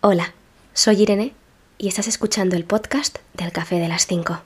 Hola, 0.00 0.32
soy 0.74 1.02
Irene 1.02 1.34
y 1.76 1.88
estás 1.88 2.06
escuchando 2.06 2.54
el 2.54 2.64
podcast 2.64 3.18
del 3.34 3.50
Café 3.50 3.80
de 3.80 3.88
las 3.88 4.06
5. 4.06 4.40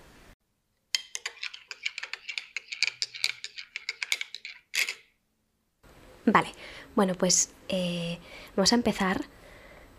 Vale, 6.25 6.49
bueno 6.97 7.15
pues 7.17 7.51
eh, 7.69 8.19
vamos 8.57 8.73
a 8.73 8.77
empezar 8.77 9.27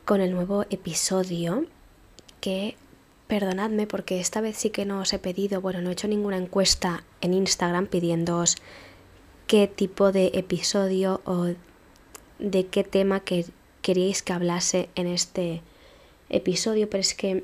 con 0.06 0.22
el 0.22 0.32
nuevo 0.32 0.66
episodio 0.72 1.68
que 2.42 2.76
perdonadme 3.28 3.86
porque 3.86 4.20
esta 4.20 4.42
vez 4.42 4.58
sí 4.58 4.72
que 4.72 4.86
no 4.86 5.02
os 5.02 5.14
he 5.14 5.20
pedido, 5.20 5.62
bueno, 5.62 5.82
no 5.82 5.92
he 5.92 5.94
hecho 5.94 6.08
ninguna 6.08 6.38
encuesta 6.38 7.04
en 7.22 7.36
Instagram 7.36 7.86
pidiéndoos 7.86 8.58
qué 9.46 9.68
tipo 9.68 10.12
de 10.12 10.32
episodio 10.34 11.22
o 11.26 11.50
de 12.40 12.66
qué 12.66 12.84
tema 12.84 13.20
que 13.20 13.46
queríais 13.84 14.24
que 14.24 14.34
hablase 14.34 14.90
en 14.96 15.06
este 15.06 15.62
episodio, 16.30 16.90
pero 16.90 17.02
es 17.02 17.14
que 17.14 17.44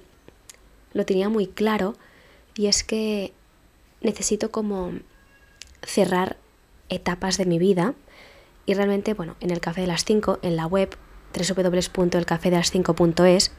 lo 0.93 1.05
tenía 1.05 1.29
muy 1.29 1.45
claro 1.45 1.93
y 2.55 2.65
es 2.65 2.83
que 2.83 3.31
necesito 4.01 4.49
como 4.49 4.93
cerrar 5.83 6.37
etapas 6.89 7.37
de 7.37 7.45
mi 7.45 7.59
vida 7.59 7.93
y 8.65 8.73
realmente, 8.73 9.13
bueno, 9.13 9.35
en 9.39 9.51
el 9.51 9.59
Café 9.59 9.81
de 9.81 9.87
las 9.87 10.05
5, 10.05 10.39
en 10.41 10.55
la 10.55 10.65
web 10.65 10.97
www.elcafedelas5.es, 11.33 13.51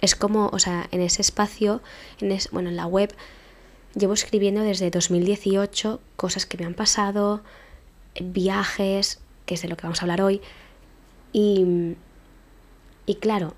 es 0.00 0.16
como, 0.16 0.46
o 0.48 0.58
sea, 0.58 0.88
en 0.90 1.00
ese 1.00 1.22
espacio, 1.22 1.80
en 2.20 2.36
bueno, 2.50 2.70
en 2.70 2.76
la 2.76 2.86
web, 2.86 3.14
llevo 3.94 4.14
escribiendo 4.14 4.62
desde 4.62 4.90
2018 4.90 6.00
cosas 6.16 6.44
que 6.46 6.58
me 6.58 6.64
han 6.64 6.74
pasado, 6.74 7.44
viajes, 8.20 9.20
que 9.46 9.54
es 9.54 9.62
de 9.62 9.68
lo 9.68 9.76
que 9.76 9.84
vamos 9.84 10.00
a 10.00 10.02
hablar 10.02 10.22
hoy, 10.22 10.40
y, 11.32 11.96
claro, 13.20 13.54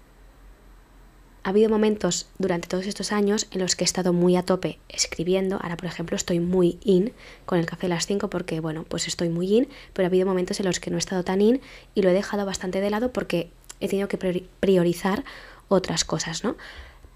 ha 1.43 1.51
habido 1.51 1.69
momentos 1.69 2.29
durante 2.39 2.69
todos 2.69 2.87
estos 2.87 3.13
años 3.13 3.49
en 3.51 3.61
los 3.61 3.77
que 3.77 3.85
he 3.85 3.87
estado 3.87 4.13
muy 4.13 4.37
a 4.37 4.43
tope 4.43 4.79
escribiendo. 4.89 5.59
Ahora, 5.61 5.77
por 5.77 5.87
ejemplo, 5.87 6.17
estoy 6.17 6.41
muy 6.41 6.79
in 6.85 7.13
con 7.45 7.59
el 7.59 7.67
café 7.67 7.83
de 7.83 7.91
las 7.91 8.07
5 8.07 8.31
porque, 8.31 8.61
bueno, 8.61 8.85
pues 8.85 9.07
estoy 9.09 9.29
muy 9.29 9.55
in, 9.55 9.69
pero 9.93 10.07
ha 10.07 10.09
habido 10.09 10.27
momentos 10.27 10.59
en 10.61 10.67
los 10.67 10.81
que 10.81 10.91
no 10.91 10.97
he 10.97 11.01
estado 11.01 11.23
tan 11.23 11.43
in 11.43 11.61
y 11.95 12.01
lo 12.03 12.09
he 12.09 12.15
dejado 12.15 12.47
bastante 12.47 12.81
de 12.81 12.89
lado 12.89 13.13
porque 13.13 13.51
he 13.81 13.89
tenido 13.89 14.09
que 14.09 14.17
priorizar 14.61 15.25
otras 15.69 16.05
cosas, 16.05 16.45
¿no? 16.45 16.57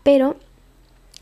Pero 0.03 0.37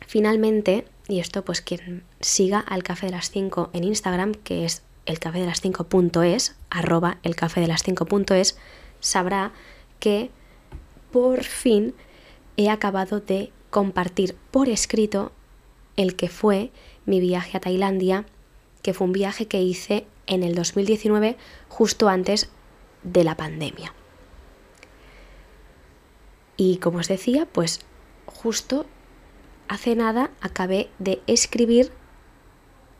finalmente, 0.06 0.86
y 1.06 1.20
esto 1.20 1.44
pues 1.44 1.60
quien 1.60 2.02
siga 2.20 2.58
al 2.58 2.82
café 2.82 3.06
de 3.06 3.12
las 3.12 3.30
5 3.30 3.70
en 3.72 3.84
Instagram, 3.84 4.34
que 4.34 4.64
es 4.64 4.82
el 5.04 5.20
café 5.20 5.38
de 5.38 5.46
las 5.46 5.62
5.es, 5.62 6.56
arroba 6.70 7.18
el 7.22 7.36
café 7.36 7.60
de 7.60 7.68
las 7.68 7.84
5.es, 7.84 8.58
sabrá 9.06 9.52
que 10.00 10.30
por 11.12 11.44
fin 11.44 11.94
he 12.56 12.68
acabado 12.68 13.20
de 13.20 13.52
compartir 13.70 14.34
por 14.50 14.68
escrito 14.68 15.30
el 15.96 16.16
que 16.16 16.28
fue 16.28 16.72
mi 17.06 17.20
viaje 17.20 17.56
a 17.56 17.60
Tailandia, 17.60 18.26
que 18.82 18.94
fue 18.94 19.06
un 19.06 19.12
viaje 19.12 19.46
que 19.46 19.62
hice 19.62 20.06
en 20.26 20.42
el 20.42 20.54
2019 20.56 21.36
justo 21.68 22.08
antes 22.08 22.50
de 23.04 23.22
la 23.22 23.36
pandemia. 23.36 23.94
Y 26.56 26.78
como 26.78 26.98
os 26.98 27.08
decía, 27.08 27.46
pues 27.46 27.80
justo 28.26 28.86
hace 29.68 29.94
nada 29.94 30.30
acabé 30.40 30.90
de 30.98 31.22
escribir 31.28 31.92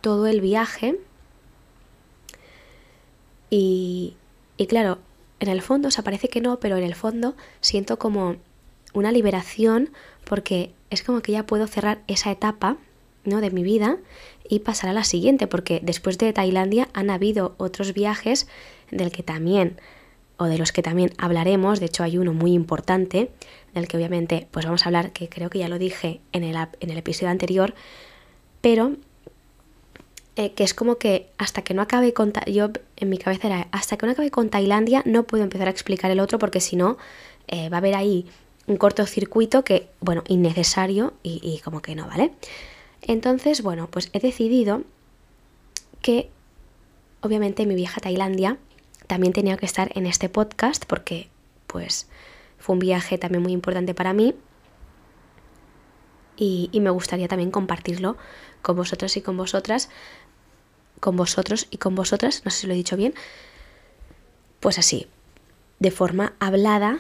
todo 0.01 0.29
el 0.29 0.41
viaje 0.41 1.01
y, 3.51 4.17
y 4.57 4.67
claro, 4.67 4.99
en 5.41 5.49
el 5.49 5.63
fondo, 5.63 5.89
o 5.89 5.91
sea, 5.91 6.05
parece 6.05 6.29
que 6.29 6.41
no, 6.41 6.59
pero 6.61 6.77
en 6.77 6.85
el 6.85 6.95
fondo 6.95 7.37
siento 7.61 7.99
como 7.99 8.37
una 8.95 9.13
liberación 9.13 9.91
porque 10.25 10.73
es 10.91 11.03
como 11.03 11.21
que 11.21 11.33
ya 11.33 11.47
puedo 11.47 11.67
cerrar 11.67 12.03
esa 12.07 12.31
etapa 12.31 12.77
¿no? 13.25 13.41
de 13.41 13.51
mi 13.51 13.63
vida 13.63 13.99
y 14.49 14.61
pasar 14.61 14.91
a 14.91 14.93
la 14.93 15.05
siguiente, 15.05 15.47
porque 15.47 15.81
después 15.83 16.19
de 16.19 16.33
Tailandia 16.33 16.89
han 16.95 17.11
habido 17.11 17.55
otros 17.59 17.93
viajes 17.93 18.49
del 18.91 19.11
que 19.11 19.23
también 19.23 19.79
o 20.39 20.45
de 20.45 20.59
los 20.59 20.73
que 20.73 20.83
también 20.83 21.13
hablaremos, 21.19 21.81
de 21.81 21.87
hecho 21.87 22.03
hay 22.03 22.19
uno 22.19 22.33
muy 22.35 22.53
importante, 22.53 23.31
del 23.75 23.89
que 23.89 23.97
obviamente 23.97 24.49
pues 24.51 24.67
vamos 24.67 24.85
a 24.85 24.89
hablar, 24.89 25.13
que 25.13 25.29
creo 25.29 25.51
que 25.51 25.59
ya 25.59 25.69
lo 25.69 25.79
dije 25.79 26.21
en 26.33 26.45
el, 26.45 26.57
en 26.57 26.91
el 26.91 26.99
episodio 26.99 27.31
anterior, 27.31 27.75
pero 28.61 28.97
eh, 30.37 30.53
que 30.53 30.65
es 30.65 30.75
como 30.75 30.97
que 30.97 31.31
hasta 31.39 31.63
que 31.63 31.73
no 31.73 31.81
acabe 31.81 32.13
con... 32.13 32.33
Yo 32.47 32.71
en 32.97 33.09
mi 33.09 33.17
cabeza 33.17 33.49
era, 33.49 33.69
hasta 33.73 33.97
que 33.97 34.05
no 34.05 34.13
acabe 34.13 34.31
con 34.31 34.51
Tailandia 34.51 35.03
no 35.07 35.23
puedo 35.23 35.43
empezar 35.43 35.67
a 35.67 35.71
explicar 35.71 36.11
el 36.11 36.21
otro 36.21 36.39
porque 36.39 36.61
si 36.61 36.77
no 36.77 36.99
eh, 37.49 37.71
va 37.71 37.79
a 37.79 37.79
haber 37.79 37.95
ahí 37.95 38.27
un 38.67 38.77
cortocircuito 38.77 39.65
que, 39.65 39.89
bueno, 40.01 40.25
innecesario 40.29 41.15
y, 41.23 41.61
como 41.65 41.81
que 41.81 41.95
no, 41.95 42.07
¿vale? 42.07 42.33
Entonces, 43.01 43.63
bueno, 43.63 43.89
pues 43.91 44.11
he 44.13 44.19
decidido 44.19 44.83
que 46.03 46.29
obviamente 47.23 47.65
mi 47.65 47.75
vieja 47.75 48.01
Tailandia 48.01 48.59
también 49.07 49.33
tenía 49.33 49.57
que 49.57 49.67
estar 49.67 49.91
en 49.97 50.07
este 50.07 50.29
podcast 50.29 50.85
porque 50.85 51.29
pues 51.67 52.09
fue 52.59 52.75
un 52.75 52.81
viaje 52.81 53.19
también 53.19 53.43
muy 53.43 53.53
importante 53.53 53.95
para 53.95 54.13
mí 54.13 54.35
y, 56.37 56.69
y, 56.73 56.81
me 56.81 56.91
gustaría 56.91 57.29
también 57.29 57.51
compartirlo 57.51 58.17
con 58.63 58.77
vosotros 58.77 59.17
y 59.17 59.23
con 59.23 59.37
vosotras 59.37 59.89
con 61.01 61.17
vosotros 61.17 61.67
y 61.71 61.79
con 61.79 61.95
vosotras, 61.95 62.43
no 62.45 62.51
sé 62.51 62.63
si 62.63 62.67
lo 62.67 62.73
he 62.73 62.77
dicho 62.77 62.97
bien, 62.97 63.15
pues 64.61 64.79
así, 64.79 65.07
de 65.79 65.91
forma 65.91 66.35
hablada, 66.41 66.99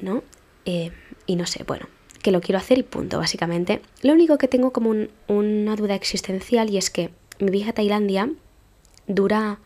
¿no? 0.00 0.22
Eh, 0.64 0.92
y 1.26 1.36
no 1.36 1.46
sé, 1.46 1.64
bueno, 1.64 1.88
que 2.22 2.32
lo 2.32 2.40
quiero 2.40 2.58
hacer 2.58 2.78
y 2.78 2.82
punto, 2.82 3.18
básicamente. 3.18 3.82
Lo 4.02 4.12
único 4.12 4.38
que 4.38 4.48
tengo 4.48 4.72
como 4.72 4.92
una 5.28 5.76
duda 5.76 5.94
existencial 5.94 6.70
y 6.70 6.76
es 6.76 6.90
que 6.90 7.10
mi 7.38 7.50
vieja 7.50 7.72
Tailandia 7.72 8.30
dura 9.06 9.58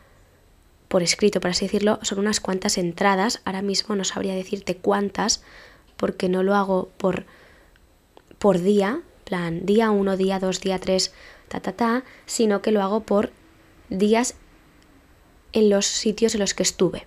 por 0.89 1.03
escrito, 1.03 1.41
por 1.41 1.51
así 1.51 1.65
decirlo, 1.65 1.99
son 2.03 2.21
unas 2.21 2.41
cuantas 2.41 2.79
entradas. 2.79 3.41
Ahora 3.45 3.63
mismo 3.63 3.97
no 3.97 4.05
sabría 4.05 4.35
decirte 4.35 4.77
cuántas, 4.77 5.43
porque 5.97 6.29
no 6.29 6.43
lo 6.43 6.55
hago 6.55 6.91
por, 6.99 7.27
por 8.39 8.61
día, 8.61 9.01
plan 9.25 9.67
día 9.67 9.91
1, 9.91 10.17
día 10.17 10.39
2, 10.39 10.61
día 10.61 10.79
3, 10.79 11.13
ta, 11.49 11.61
ta, 11.61 11.73
ta, 11.73 12.05
sino 12.27 12.63
que 12.63 12.71
lo 12.71 12.83
hago 12.83 13.01
por 13.01 13.33
días 13.95 14.35
en 15.53 15.71
los 15.71 15.87
sitios 15.87 16.35
en 16.35 16.41
los 16.41 16.55
que 16.55 16.63
estuve. 16.63 17.07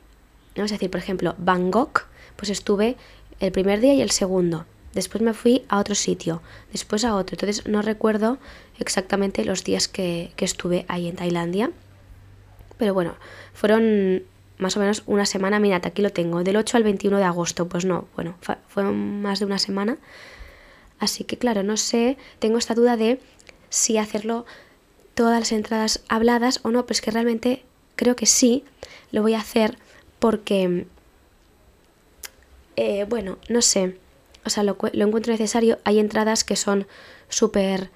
¿no? 0.56 0.66
Es 0.66 0.72
decir, 0.72 0.90
por 0.90 1.00
ejemplo, 1.00 1.36
Bangkok, 1.38 2.06
pues 2.36 2.50
estuve 2.50 2.96
el 3.40 3.52
primer 3.52 3.80
día 3.80 3.94
y 3.94 4.02
el 4.02 4.12
segundo. 4.12 4.66
Después 4.94 5.22
me 5.22 5.34
fui 5.34 5.64
a 5.70 5.80
otro 5.80 5.94
sitio, 5.94 6.42
después 6.72 7.04
a 7.04 7.16
otro. 7.16 7.36
Entonces 7.36 7.68
no 7.68 7.82
recuerdo 7.82 8.40
exactamente 8.80 9.46
los 9.46 9.64
días 9.64 9.88
que, 9.88 10.32
estuve 10.38 10.86
ahí 10.88 11.08
en 11.08 11.16
Tailandia. 11.16 11.72
Pero 12.78 12.94
bueno, 12.94 13.16
fueron 13.54 14.24
más 14.58 14.76
o 14.76 14.80
menos 14.80 15.04
una 15.06 15.26
semana, 15.26 15.60
mirad, 15.60 15.86
aquí 15.86 16.02
lo 16.02 16.12
tengo, 16.12 16.44
del 16.44 16.56
8 16.56 16.78
al 16.78 16.84
21 16.84 17.18
de 17.18 17.24
agosto, 17.24 17.68
pues 17.68 17.86
no, 17.86 18.08
bueno, 18.16 18.36
fue 18.68 18.84
más 18.84 19.40
de 19.40 19.46
una 19.46 19.60
semana. 19.60 19.98
Así 21.00 21.24
que 21.26 21.38
claro, 21.38 21.62
no 21.62 21.78
sé, 21.78 22.18
tengo 22.40 22.58
esta 22.58 22.74
duda 22.74 22.98
de 22.98 23.20
si 23.70 23.98
hacerlo 23.98 24.46
todas 25.18 25.40
las 25.40 25.52
entradas 25.52 26.04
habladas 26.10 26.60
o 26.62 26.70
no, 26.70 26.86
pero 26.86 26.94
es 26.94 27.02
que 27.02 27.10
realmente 27.10 27.64
creo 27.96 28.16
que 28.16 28.28
sí, 28.28 28.64
lo 29.12 29.24
voy 29.24 29.34
a 29.34 29.40
hacer 29.40 29.80
porque, 30.20 30.86
eh, 32.76 33.04
bueno, 33.10 33.40
no 33.50 33.64
sé, 33.64 33.98
o 34.46 34.52
sea, 34.52 34.62
lo, 34.62 34.78
lo 34.94 35.08
encuentro 35.08 35.34
necesario. 35.34 35.80
Hay 35.86 35.98
entradas 35.98 36.44
que 36.44 36.56
son 36.56 36.86
súper 37.30 37.90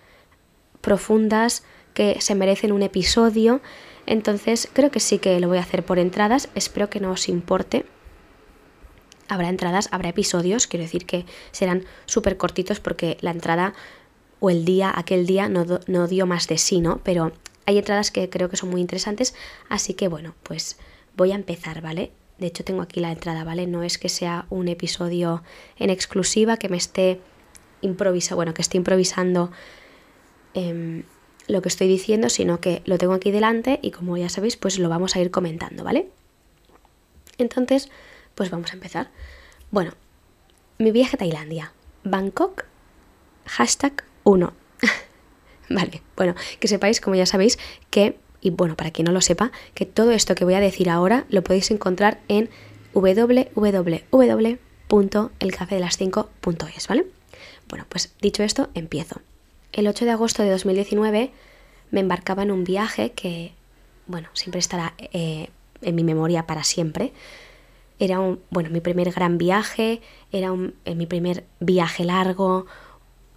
profundas, 0.82 1.64
que 1.94 2.20
se 2.22 2.34
merecen 2.34 2.72
un 2.72 2.82
episodio, 2.82 3.62
entonces 4.08 4.68
creo 4.74 4.90
que 4.90 5.00
sí 5.00 5.20
que 5.20 5.40
lo 5.40 5.48
voy 5.48 5.60
a 5.60 5.62
hacer 5.62 5.86
por 5.86 6.00
entradas, 6.00 6.50
espero 6.56 6.90
que 6.90 7.02
no 7.02 7.12
os 7.12 7.30
importe. 7.30 7.86
Habrá 9.28 9.48
entradas, 9.48 9.90
habrá 9.92 10.10
episodios, 10.10 10.66
quiero 10.66 10.86
decir 10.86 11.06
que 11.06 11.26
serán 11.52 11.86
súper 12.08 12.38
cortitos 12.38 12.80
porque 12.80 13.18
la 13.22 13.30
entrada 13.30 13.76
o 14.42 14.50
el 14.50 14.66
día, 14.66 14.92
aquel 14.94 15.26
día 15.26 15.48
no, 15.48 15.66
no 15.88 16.08
dio 16.08 16.26
más 16.26 16.48
de 16.48 16.58
sí, 16.58 16.82
¿no? 16.82 17.00
Pero 17.04 17.32
hay 17.66 17.78
entradas 17.78 18.12
que 18.12 18.30
creo 18.30 18.50
que 18.50 18.58
son 18.58 18.70
muy 18.70 18.82
interesantes, 18.82 19.36
así 19.70 19.94
que 19.94 20.10
bueno, 20.10 20.36
pues 20.44 20.78
voy 21.16 21.32
a 21.32 21.36
empezar, 21.36 21.82
¿vale? 21.82 22.12
De 22.40 22.48
hecho 22.48 22.64
tengo 22.64 22.82
aquí 22.82 23.00
la 23.00 23.12
entrada, 23.12 23.44
¿vale? 23.44 23.68
No 23.68 23.84
es 23.84 24.00
que 24.00 24.10
sea 24.10 24.48
un 24.50 24.68
episodio 24.68 25.44
en 25.78 25.92
exclusiva, 25.92 26.58
que 26.58 26.70
me 26.70 26.78
esté 26.78 27.22
improvisando, 27.82 28.38
bueno, 28.38 28.54
que 28.56 28.64
esté 28.64 28.78
improvisando 28.78 29.52
em, 30.56 31.04
lo 31.48 31.62
que 31.62 31.70
estoy 31.70 31.88
diciendo, 31.88 32.30
sino 32.30 32.60
que 32.60 32.82
lo 32.86 32.98
tengo 32.98 33.14
aquí 33.14 33.30
delante 33.30 33.80
y 33.84 33.92
como 33.92 34.18
ya 34.18 34.28
sabéis, 34.28 34.58
pues 34.58 34.80
lo 34.80 34.90
vamos 34.90 35.16
a 35.16 35.20
ir 35.20 35.30
comentando, 35.30 35.84
¿vale? 35.84 36.10
Entonces, 37.38 37.92
pues 38.34 38.50
vamos 38.50 38.72
a 38.72 38.74
empezar. 38.74 39.12
Bueno, 39.70 39.94
mi 40.80 40.92
viaje 40.92 41.16
a 41.16 41.20
Tailandia. 41.20 41.74
Bangkok, 42.04 42.66
hashtag 43.46 44.04
1. 44.24 44.54
vale, 45.70 46.02
bueno, 46.16 46.36
que 46.60 46.68
sepáis, 46.68 47.02
como 47.02 47.16
ya 47.16 47.26
sabéis, 47.26 47.58
que, 47.90 48.18
y 48.42 48.50
bueno, 48.50 48.76
para 48.76 48.92
quien 48.92 49.06
no 49.06 49.12
lo 49.12 49.22
sepa, 49.22 49.52
que 49.74 49.86
todo 49.86 50.12
esto 50.12 50.36
que 50.36 50.46
voy 50.46 50.54
a 50.56 50.60
decir 50.60 50.90
ahora 50.90 51.26
lo 51.30 51.44
podéis 51.44 51.72
encontrar 51.72 52.20
en 52.28 52.50
www.elcafedelas5.es. 52.94 54.60
www.elcafedelas5.es, 54.92 56.88
¿vale? 56.88 57.06
Bueno, 57.70 57.86
pues 57.88 58.14
dicho 58.22 58.44
esto, 58.44 58.70
empiezo. 58.74 59.22
El 59.72 59.88
8 59.88 60.06
de 60.06 60.12
agosto 60.12 60.44
de 60.44 60.50
2019 60.50 61.32
me 61.92 62.00
embarcaba 62.02 62.44
en 62.44 62.52
un 62.52 62.66
viaje 62.66 63.12
que, 63.12 63.54
bueno, 64.08 64.28
siempre 64.34 64.60
estará 64.60 64.94
eh, 64.98 65.50
en 65.82 65.96
mi 65.96 66.04
memoria 66.04 66.46
para 66.46 66.64
siempre. 66.64 67.14
Era 68.00 68.20
un, 68.20 68.42
bueno, 68.50 68.70
mi 68.70 68.82
primer 68.82 69.12
gran 69.12 69.38
viaje, 69.38 70.02
era 70.32 70.52
un, 70.52 70.76
eh, 70.86 70.96
mi 70.96 71.06
primer 71.06 71.46
viaje 71.60 72.04
largo, 72.04 72.66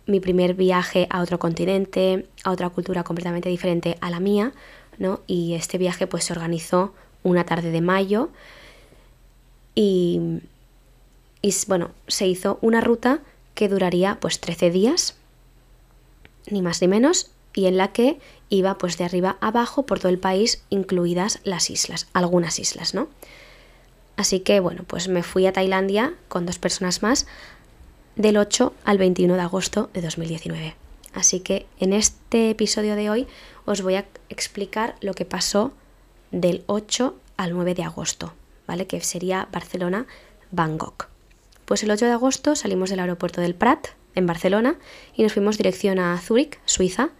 mi 0.06 0.20
primer 0.20 0.54
viaje 0.54 1.06
a 1.10 1.22
otro 1.22 1.38
continente, 1.38 2.26
a 2.44 2.50
otra 2.50 2.68
cultura 2.70 3.04
completamente 3.04 3.48
diferente 3.48 3.96
a 4.00 4.10
la 4.10 4.20
mía, 4.20 4.52
¿no? 4.98 5.20
Y 5.26 5.54
este 5.54 5.78
viaje 5.78 6.06
pues 6.06 6.24
se 6.24 6.32
organizó 6.32 6.92
una 7.22 7.44
tarde 7.44 7.70
de 7.70 7.80
mayo 7.80 8.30
y, 9.74 10.40
y 11.42 11.54
bueno, 11.66 11.90
se 12.06 12.26
hizo 12.26 12.58
una 12.60 12.80
ruta 12.80 13.20
que 13.54 13.68
duraría 13.68 14.18
pues 14.20 14.40
13 14.40 14.70
días, 14.70 15.16
ni 16.50 16.60
más 16.60 16.80
ni 16.82 16.88
menos, 16.88 17.30
y 17.54 17.66
en 17.66 17.76
la 17.76 17.92
que 17.92 18.18
iba 18.50 18.76
pues 18.78 18.98
de 18.98 19.04
arriba 19.04 19.38
abajo 19.40 19.86
por 19.86 20.00
todo 20.00 20.10
el 20.10 20.18
país, 20.18 20.62
incluidas 20.70 21.40
las 21.44 21.70
islas, 21.70 22.08
algunas 22.12 22.58
islas, 22.58 22.94
¿no? 22.94 23.08
Así 24.16 24.40
que 24.40 24.60
bueno, 24.60 24.84
pues 24.86 25.08
me 25.08 25.22
fui 25.22 25.46
a 25.46 25.52
Tailandia 25.52 26.14
con 26.28 26.46
dos 26.46 26.58
personas 26.58 27.02
más 27.02 27.26
del 28.16 28.36
8 28.36 28.72
al 28.84 28.98
21 28.98 29.34
de 29.34 29.40
agosto 29.40 29.90
de 29.92 30.00
2019. 30.02 30.74
Así 31.12 31.40
que 31.40 31.66
en 31.78 31.92
este 31.92 32.50
episodio 32.50 32.96
de 32.96 33.10
hoy 33.10 33.26
os 33.64 33.82
voy 33.82 33.94
a 33.94 34.04
explicar 34.28 34.96
lo 35.00 35.14
que 35.14 35.24
pasó 35.24 35.72
del 36.30 36.64
8 36.66 37.14
al 37.36 37.52
9 37.52 37.74
de 37.74 37.84
agosto, 37.84 38.34
¿vale? 38.66 38.86
Que 38.86 39.00
sería 39.00 39.48
Barcelona-Bangkok. 39.52 41.08
Pues 41.64 41.82
el 41.82 41.90
8 41.90 42.06
de 42.06 42.12
agosto 42.12 42.56
salimos 42.56 42.90
del 42.90 43.00
aeropuerto 43.00 43.40
del 43.40 43.54
Prat, 43.54 43.88
en 44.14 44.26
Barcelona, 44.26 44.76
y 45.16 45.22
nos 45.22 45.32
fuimos 45.32 45.56
dirección 45.56 45.98
a 45.98 46.18
Zúrich, 46.18 46.58
Suiza, 46.66 47.10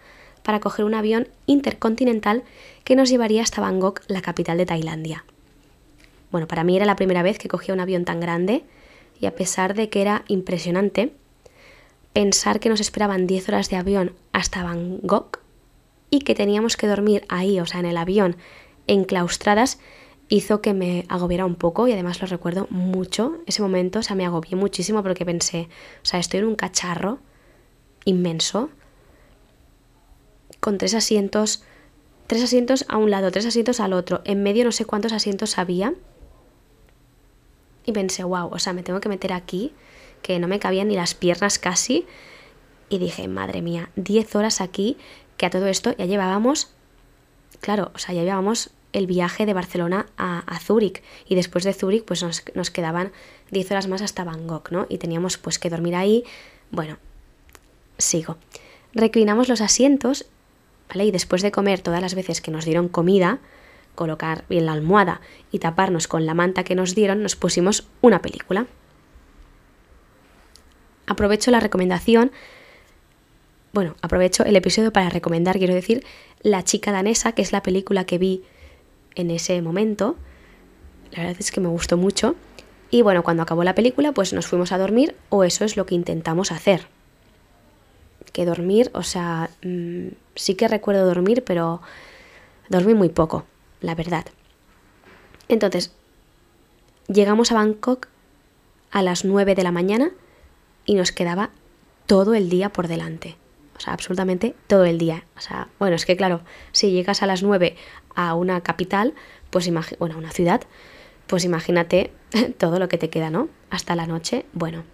para 0.42 0.60
coger 0.60 0.84
un 0.84 0.94
avión 0.94 1.28
intercontinental 1.46 2.42
que 2.84 2.96
nos 2.96 3.08
llevaría 3.08 3.42
hasta 3.42 3.62
Bangkok, 3.62 4.02
la 4.08 4.20
capital 4.20 4.58
de 4.58 4.66
Tailandia. 4.66 5.24
Bueno, 6.30 6.46
para 6.46 6.64
mí 6.64 6.76
era 6.76 6.84
la 6.84 6.96
primera 6.96 7.22
vez 7.22 7.38
que 7.38 7.48
cogía 7.48 7.74
un 7.74 7.80
avión 7.80 8.04
tan 8.04 8.20
grande 8.20 8.64
y 9.20 9.26
a 9.26 9.34
pesar 9.34 9.74
de 9.74 9.88
que 9.88 10.00
era 10.00 10.24
impresionante, 10.28 11.12
pensar 12.12 12.60
que 12.60 12.68
nos 12.68 12.80
esperaban 12.80 13.26
10 13.26 13.48
horas 13.48 13.70
de 13.70 13.76
avión 13.76 14.12
hasta 14.32 14.62
Bangkok 14.62 15.40
y 16.10 16.20
que 16.20 16.34
teníamos 16.34 16.76
que 16.76 16.86
dormir 16.86 17.24
ahí, 17.28 17.58
o 17.60 17.66
sea, 17.66 17.80
en 17.80 17.86
el 17.86 17.96
avión, 17.96 18.36
enclaustradas, 18.86 19.78
hizo 20.28 20.60
que 20.60 20.74
me 20.74 21.04
agobiera 21.08 21.44
un 21.44 21.56
poco 21.56 21.88
y 21.88 21.92
además 21.92 22.20
lo 22.20 22.26
recuerdo 22.26 22.66
mucho 22.70 23.38
ese 23.46 23.62
momento, 23.62 23.98
o 23.98 24.02
sea, 24.02 24.16
me 24.16 24.24
agobié 24.24 24.56
muchísimo 24.56 25.02
porque 25.02 25.24
pensé, 25.24 25.68
o 26.02 26.06
sea, 26.06 26.20
estoy 26.20 26.40
en 26.40 26.46
un 26.46 26.56
cacharro 26.56 27.18
inmenso 28.04 28.70
con 30.60 30.78
tres 30.78 30.94
asientos, 30.94 31.62
tres 32.26 32.42
asientos 32.42 32.84
a 32.88 32.96
un 32.96 33.10
lado, 33.10 33.30
tres 33.30 33.46
asientos 33.46 33.80
al 33.80 33.92
otro, 33.92 34.22
en 34.24 34.42
medio 34.42 34.64
no 34.64 34.72
sé 34.72 34.84
cuántos 34.84 35.12
asientos 35.12 35.58
había. 35.58 35.94
Y 37.84 37.92
pensé, 37.92 38.24
wow, 38.24 38.48
o 38.50 38.58
sea, 38.58 38.72
me 38.72 38.82
tengo 38.82 39.00
que 39.00 39.08
meter 39.08 39.32
aquí, 39.32 39.72
que 40.22 40.38
no 40.38 40.48
me 40.48 40.58
cabían 40.58 40.88
ni 40.88 40.96
las 40.96 41.14
piernas 41.14 41.58
casi. 41.58 42.06
Y 42.88 42.98
dije, 42.98 43.28
madre 43.28 43.62
mía, 43.62 43.90
10 43.96 44.36
horas 44.36 44.60
aquí, 44.60 44.96
que 45.36 45.46
a 45.46 45.50
todo 45.50 45.66
esto 45.66 45.94
ya 45.96 46.06
llevábamos, 46.06 46.70
claro, 47.60 47.90
o 47.94 47.98
sea, 47.98 48.14
ya 48.14 48.22
llevábamos 48.22 48.70
el 48.92 49.06
viaje 49.06 49.44
de 49.44 49.54
Barcelona 49.54 50.06
a, 50.16 50.38
a 50.40 50.60
Zúrich 50.60 51.02
y 51.26 51.34
después 51.34 51.64
de 51.64 51.74
Zúrich 51.74 52.04
pues 52.04 52.22
nos, 52.22 52.44
nos, 52.54 52.70
quedaban 52.70 53.10
10 53.50 53.72
horas 53.72 53.88
más 53.88 54.02
hasta 54.02 54.22
Bangkok, 54.22 54.70
¿no? 54.70 54.86
Y 54.88 54.98
teníamos 54.98 55.36
pues 55.36 55.58
que 55.58 55.68
dormir 55.68 55.96
ahí. 55.96 56.24
Bueno, 56.70 56.98
sigo. 57.98 58.36
Reclinamos 58.92 59.48
los 59.48 59.60
asientos, 59.60 60.26
¿vale? 60.88 61.06
Y 61.06 61.10
después 61.10 61.42
de 61.42 61.50
comer 61.50 61.80
todas 61.80 62.00
las 62.00 62.14
veces 62.14 62.40
que 62.40 62.52
nos 62.52 62.64
dieron 62.64 62.88
comida, 62.88 63.40
colocar 63.94 64.44
bien 64.48 64.66
la 64.66 64.72
almohada 64.72 65.20
y 65.52 65.58
taparnos 65.58 66.08
con 66.08 66.26
la 66.26 66.34
manta 66.34 66.64
que 66.64 66.74
nos 66.74 66.94
dieron, 66.94 67.22
nos 67.22 67.36
pusimos 67.36 67.86
una 68.00 68.20
película. 68.20 68.66
Aprovecho 71.06 71.50
la 71.50 71.60
recomendación 71.60 72.32
bueno, 73.74 73.96
aprovecho 74.02 74.44
el 74.44 74.54
episodio 74.54 74.92
para 74.92 75.10
recomendar, 75.10 75.58
quiero 75.58 75.74
decir, 75.74 76.04
La 76.44 76.62
chica 76.62 76.92
danesa, 76.92 77.32
que 77.32 77.42
es 77.42 77.50
la 77.50 77.60
película 77.60 78.04
que 78.04 78.18
vi 78.18 78.44
en 79.16 79.32
ese 79.32 79.60
momento. 79.62 80.14
La 81.10 81.24
verdad 81.24 81.36
es 81.40 81.50
que 81.50 81.60
me 81.60 81.66
gustó 81.66 81.96
mucho. 81.96 82.36
Y 82.92 83.02
bueno, 83.02 83.24
cuando 83.24 83.42
acabó 83.42 83.64
la 83.64 83.74
película, 83.74 84.12
pues 84.12 84.32
nos 84.32 84.46
fuimos 84.46 84.70
a 84.70 84.78
dormir, 84.78 85.16
o 85.28 85.42
eso 85.42 85.64
es 85.64 85.76
lo 85.76 85.86
que 85.86 85.96
intentamos 85.96 86.52
hacer. 86.52 86.86
Que 88.32 88.44
dormir, 88.44 88.92
o 88.94 89.02
sea, 89.02 89.50
mmm, 89.64 90.10
sí 90.36 90.54
que 90.54 90.68
recuerdo 90.68 91.04
dormir, 91.04 91.42
pero 91.42 91.82
dormí 92.68 92.94
muy 92.94 93.08
poco, 93.08 93.44
la 93.84 93.94
verdad. 93.94 94.24
Entonces, 95.48 95.92
llegamos 97.06 97.52
a 97.52 97.56
Bangkok 97.56 98.08
a 98.90 99.02
las 99.02 99.24
9 99.24 99.54
de 99.54 99.62
la 99.62 99.72
mañana 99.72 100.10
y 100.86 100.94
nos 100.94 101.12
quedaba 101.12 101.50
todo 102.06 102.34
el 102.34 102.48
día 102.48 102.70
por 102.70 102.88
delante. 102.88 103.36
O 103.76 103.80
sea, 103.80 103.92
absolutamente 103.92 104.54
todo 104.66 104.84
el 104.84 104.98
día. 104.98 105.24
O 105.36 105.40
sea, 105.40 105.68
bueno, 105.78 105.96
es 105.96 106.06
que 106.06 106.16
claro, 106.16 106.40
si 106.72 106.90
llegas 106.90 107.22
a 107.22 107.26
las 107.26 107.42
9 107.42 107.76
a 108.14 108.34
una 108.34 108.62
capital, 108.62 109.14
pues 109.50 109.70
bueno, 109.98 110.14
a 110.14 110.18
una 110.18 110.30
ciudad, 110.30 110.62
pues 111.26 111.44
imagínate 111.44 112.12
todo 112.58 112.78
lo 112.78 112.88
que 112.88 112.98
te 112.98 113.10
queda, 113.10 113.30
¿no? 113.30 113.48
Hasta 113.70 113.96
la 113.96 114.06
noche, 114.06 114.46
bueno. 114.52 114.84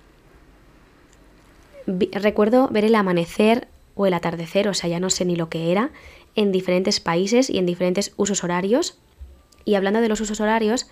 Recuerdo 1.87 2.69
ver 2.69 2.85
el 2.85 2.95
amanecer 2.95 3.69
o 3.95 4.07
el 4.07 4.15
atardecer, 4.15 4.69
o 4.69 4.75
sea, 4.75 4.89
ya 4.89 5.01
no 5.01 5.11
sé 5.11 5.25
ni 5.25 5.37
lo 5.37 5.49
que 5.49 5.73
era, 5.73 5.91
en 6.35 6.53
diferentes 6.53 7.01
países 7.01 7.51
y 7.51 7.59
en 7.59 7.67
diferentes 7.67 8.13
usos 8.17 8.45
horarios. 8.45 8.99
Y 9.65 9.75
hablando 9.75 10.01
de 10.01 10.09
los 10.09 10.21
usos 10.21 10.41
horarios, 10.41 10.87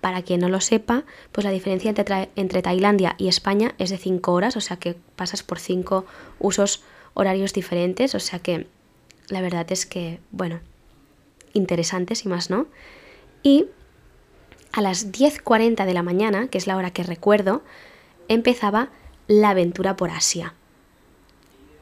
para 0.00 0.22
quien 0.22 0.40
no 0.40 0.48
lo 0.48 0.60
sepa, 0.60 1.04
pues 1.30 1.44
la 1.44 1.50
diferencia 1.50 1.88
entre, 1.88 2.30
entre 2.34 2.62
Tailandia 2.62 3.14
y 3.18 3.28
España 3.28 3.74
es 3.78 3.90
de 3.90 3.98
5 3.98 4.32
horas, 4.32 4.56
o 4.56 4.60
sea 4.60 4.76
que 4.76 4.96
pasas 5.16 5.42
por 5.42 5.60
5 5.60 6.04
usos 6.40 6.82
horarios 7.14 7.52
diferentes, 7.52 8.14
o 8.14 8.20
sea 8.20 8.40
que 8.40 8.66
la 9.28 9.40
verdad 9.40 9.70
es 9.70 9.86
que, 9.86 10.18
bueno, 10.32 10.60
interesantes 11.52 12.24
y 12.24 12.28
más, 12.28 12.50
¿no? 12.50 12.66
Y 13.42 13.66
a 14.72 14.80
las 14.80 15.12
10.40 15.12 15.84
de 15.84 15.94
la 15.94 16.02
mañana, 16.02 16.48
que 16.48 16.58
es 16.58 16.66
la 16.66 16.76
hora 16.76 16.90
que 16.90 17.02
recuerdo, 17.02 17.62
empezaba 18.28 18.88
la 19.28 19.50
aventura 19.50 19.96
por 19.96 20.10
Asia. 20.10 20.54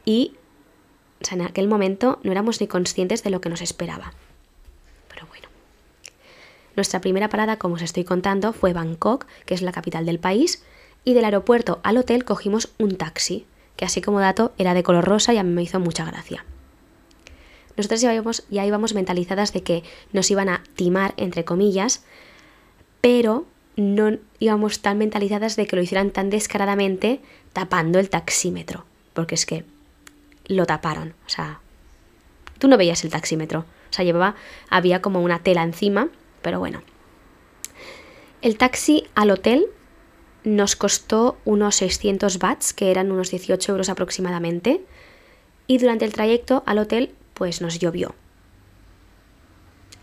Y 0.05 0.35
en 1.31 1.41
aquel 1.41 1.67
momento 1.67 2.19
no 2.23 2.31
éramos 2.31 2.61
ni 2.61 2.67
conscientes 2.67 3.23
de 3.23 3.29
lo 3.29 3.41
que 3.41 3.49
nos 3.49 3.61
esperaba. 3.61 4.13
Pero 5.07 5.27
bueno. 5.27 5.47
Nuestra 6.75 7.01
primera 7.01 7.29
parada, 7.29 7.57
como 7.57 7.75
os 7.75 7.81
estoy 7.81 8.03
contando, 8.03 8.53
fue 8.53 8.73
Bangkok, 8.73 9.25
que 9.45 9.53
es 9.53 9.61
la 9.61 9.71
capital 9.71 10.05
del 10.05 10.19
país, 10.19 10.63
y 11.03 11.13
del 11.13 11.25
aeropuerto 11.25 11.79
al 11.83 11.97
hotel 11.97 12.25
cogimos 12.25 12.69
un 12.77 12.95
taxi, 12.95 13.45
que 13.75 13.85
así 13.85 14.01
como 14.01 14.19
dato 14.19 14.53
era 14.57 14.73
de 14.73 14.83
color 14.83 15.05
rosa 15.05 15.33
y 15.33 15.37
a 15.37 15.43
mí 15.43 15.51
me 15.51 15.63
hizo 15.63 15.79
mucha 15.79 16.05
gracia. 16.05 16.45
Nosotros 17.77 18.01
ya 18.01 18.13
íbamos, 18.13 18.43
ya 18.49 18.65
íbamos 18.65 18.93
mentalizadas 18.93 19.53
de 19.53 19.63
que 19.63 19.83
nos 20.13 20.29
iban 20.29 20.49
a 20.49 20.63
timar, 20.75 21.13
entre 21.17 21.45
comillas, 21.45 22.03
pero 22.99 23.45
no 23.75 24.17
íbamos 24.39 24.81
tan 24.81 24.97
mentalizadas 24.97 25.55
de 25.55 25.65
que 25.65 25.75
lo 25.75 25.81
hicieran 25.81 26.11
tan 26.11 26.29
descaradamente 26.29 27.21
tapando 27.53 27.99
el 27.99 28.09
taxímetro, 28.09 28.85
porque 29.13 29.35
es 29.35 29.45
que 29.45 29.63
lo 30.51 30.65
taparon, 30.65 31.13
o 31.25 31.29
sea, 31.29 31.59
tú 32.59 32.67
no 32.67 32.77
veías 32.77 33.03
el 33.03 33.11
taxímetro, 33.11 33.61
o 33.61 33.93
sea, 33.93 34.05
llevaba, 34.05 34.35
había 34.69 35.01
como 35.01 35.21
una 35.21 35.39
tela 35.39 35.63
encima, 35.63 36.09
pero 36.41 36.59
bueno. 36.59 36.81
El 38.41 38.57
taxi 38.57 39.07
al 39.15 39.31
hotel 39.31 39.67
nos 40.43 40.75
costó 40.75 41.37
unos 41.45 41.75
600 41.75 42.39
bahts, 42.39 42.73
que 42.73 42.91
eran 42.91 43.11
unos 43.11 43.29
18 43.31 43.71
euros 43.71 43.89
aproximadamente, 43.89 44.83
y 45.67 45.77
durante 45.77 46.05
el 46.05 46.13
trayecto 46.13 46.63
al 46.65 46.79
hotel 46.79 47.13
pues 47.33 47.61
nos 47.61 47.79
llovió. 47.79 48.13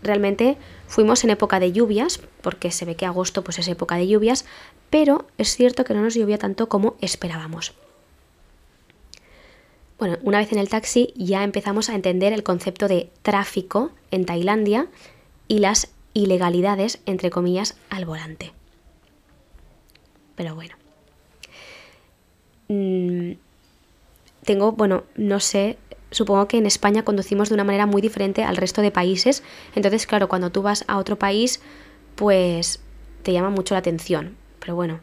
Realmente 0.01 0.57
fuimos 0.87 1.23
en 1.23 1.29
época 1.29 1.59
de 1.59 1.71
lluvias, 1.71 2.21
porque 2.41 2.71
se 2.71 2.85
ve 2.85 2.95
que 2.95 3.05
agosto 3.05 3.43
pues 3.43 3.59
es 3.59 3.67
época 3.67 3.95
de 3.95 4.07
lluvias, 4.07 4.45
pero 4.89 5.27
es 5.37 5.55
cierto 5.55 5.83
que 5.83 5.93
no 5.93 6.01
nos 6.01 6.15
llovía 6.15 6.37
tanto 6.37 6.69
como 6.69 6.95
esperábamos. 7.01 7.73
Bueno, 9.99 10.17
una 10.23 10.37
vez 10.37 10.51
en 10.53 10.59
el 10.59 10.69
taxi 10.69 11.13
ya 11.17 11.43
empezamos 11.43 11.89
a 11.89 11.95
entender 11.95 12.31
el 12.31 12.43
concepto 12.43 12.87
de 12.87 13.09
tráfico 13.21 13.91
en 14.11 14.25
Tailandia 14.25 14.87
y 15.49 15.59
las 15.59 15.93
ilegalidades, 16.13 17.01
entre 17.05 17.29
comillas, 17.29 17.77
al 17.89 18.05
volante. 18.05 18.53
Pero 20.35 20.55
bueno. 20.55 20.75
Mm, 22.69 23.33
tengo, 24.45 24.71
bueno, 24.71 25.03
no 25.15 25.41
sé, 25.41 25.77
supongo 26.11 26.47
que 26.47 26.57
en 26.57 26.65
España 26.65 27.03
conducimos 27.03 27.49
de 27.49 27.55
una 27.55 27.65
manera 27.65 27.85
muy 27.85 28.01
diferente 28.01 28.43
al 28.43 28.55
resto 28.55 28.81
de 28.81 28.91
países. 28.91 29.43
Entonces, 29.75 30.07
claro, 30.07 30.29
cuando 30.29 30.49
tú 30.49 30.61
vas 30.61 30.85
a 30.87 30.97
otro 30.97 31.19
país, 31.19 31.61
pues 32.15 32.79
te 33.23 33.33
llama 33.33 33.49
mucho 33.49 33.73
la 33.73 33.79
atención. 33.79 34.37
Pero 34.59 34.75
bueno, 34.75 35.01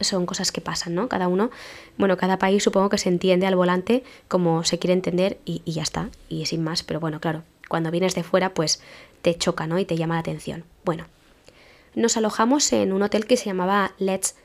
son 0.00 0.26
cosas 0.26 0.52
que 0.52 0.60
pasan, 0.60 0.94
¿no? 0.94 1.08
Cada 1.08 1.28
uno, 1.28 1.50
bueno, 1.98 2.16
cada 2.16 2.38
país 2.38 2.62
supongo 2.62 2.88
que 2.88 2.98
se 2.98 3.08
entiende 3.08 3.46
al 3.46 3.56
volante 3.56 4.04
como 4.28 4.64
se 4.64 4.78
quiere 4.78 4.94
entender 4.94 5.38
y, 5.44 5.62
ya 5.70 5.82
está, 5.82 6.10
y 6.28 6.46
sin 6.46 6.62
más, 6.62 6.82
pero 6.82 7.00
bueno, 7.00 7.20
claro, 7.20 7.42
cuando 7.68 7.90
vienes 7.90 8.14
de 8.14 8.22
fuera, 8.22 8.54
pues 8.54 8.80
te 9.22 9.34
choca, 9.36 9.66
¿no? 9.66 9.78
Y 9.78 9.84
te 9.84 9.96
llama 9.96 10.14
la 10.14 10.20
atención. 10.20 10.64
Bueno, 10.84 11.06
nos 11.94 12.16
alojamos 12.16 12.72
en 12.72 12.92
un 12.92 13.02
hotel 13.02 13.26
que 13.26 13.36
se 13.36 13.46
llamaba 13.46 13.92
Let's 13.98 14.36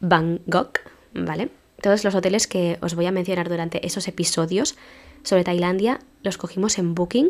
Bangkok, 0.00 0.80
¿vale? 1.14 1.50
Todos 1.80 2.04
los 2.04 2.14
hoteles 2.14 2.46
que 2.46 2.78
os 2.80 2.94
voy 2.94 3.06
a 3.06 3.12
mencionar 3.12 3.48
durante 3.48 3.84
esos 3.86 4.06
episodios 4.06 4.76
sobre 5.24 5.44
Tailandia 5.44 6.00
los 6.22 6.38
cogimos 6.38 6.78
en 6.78 6.94
Booking. 6.94 7.28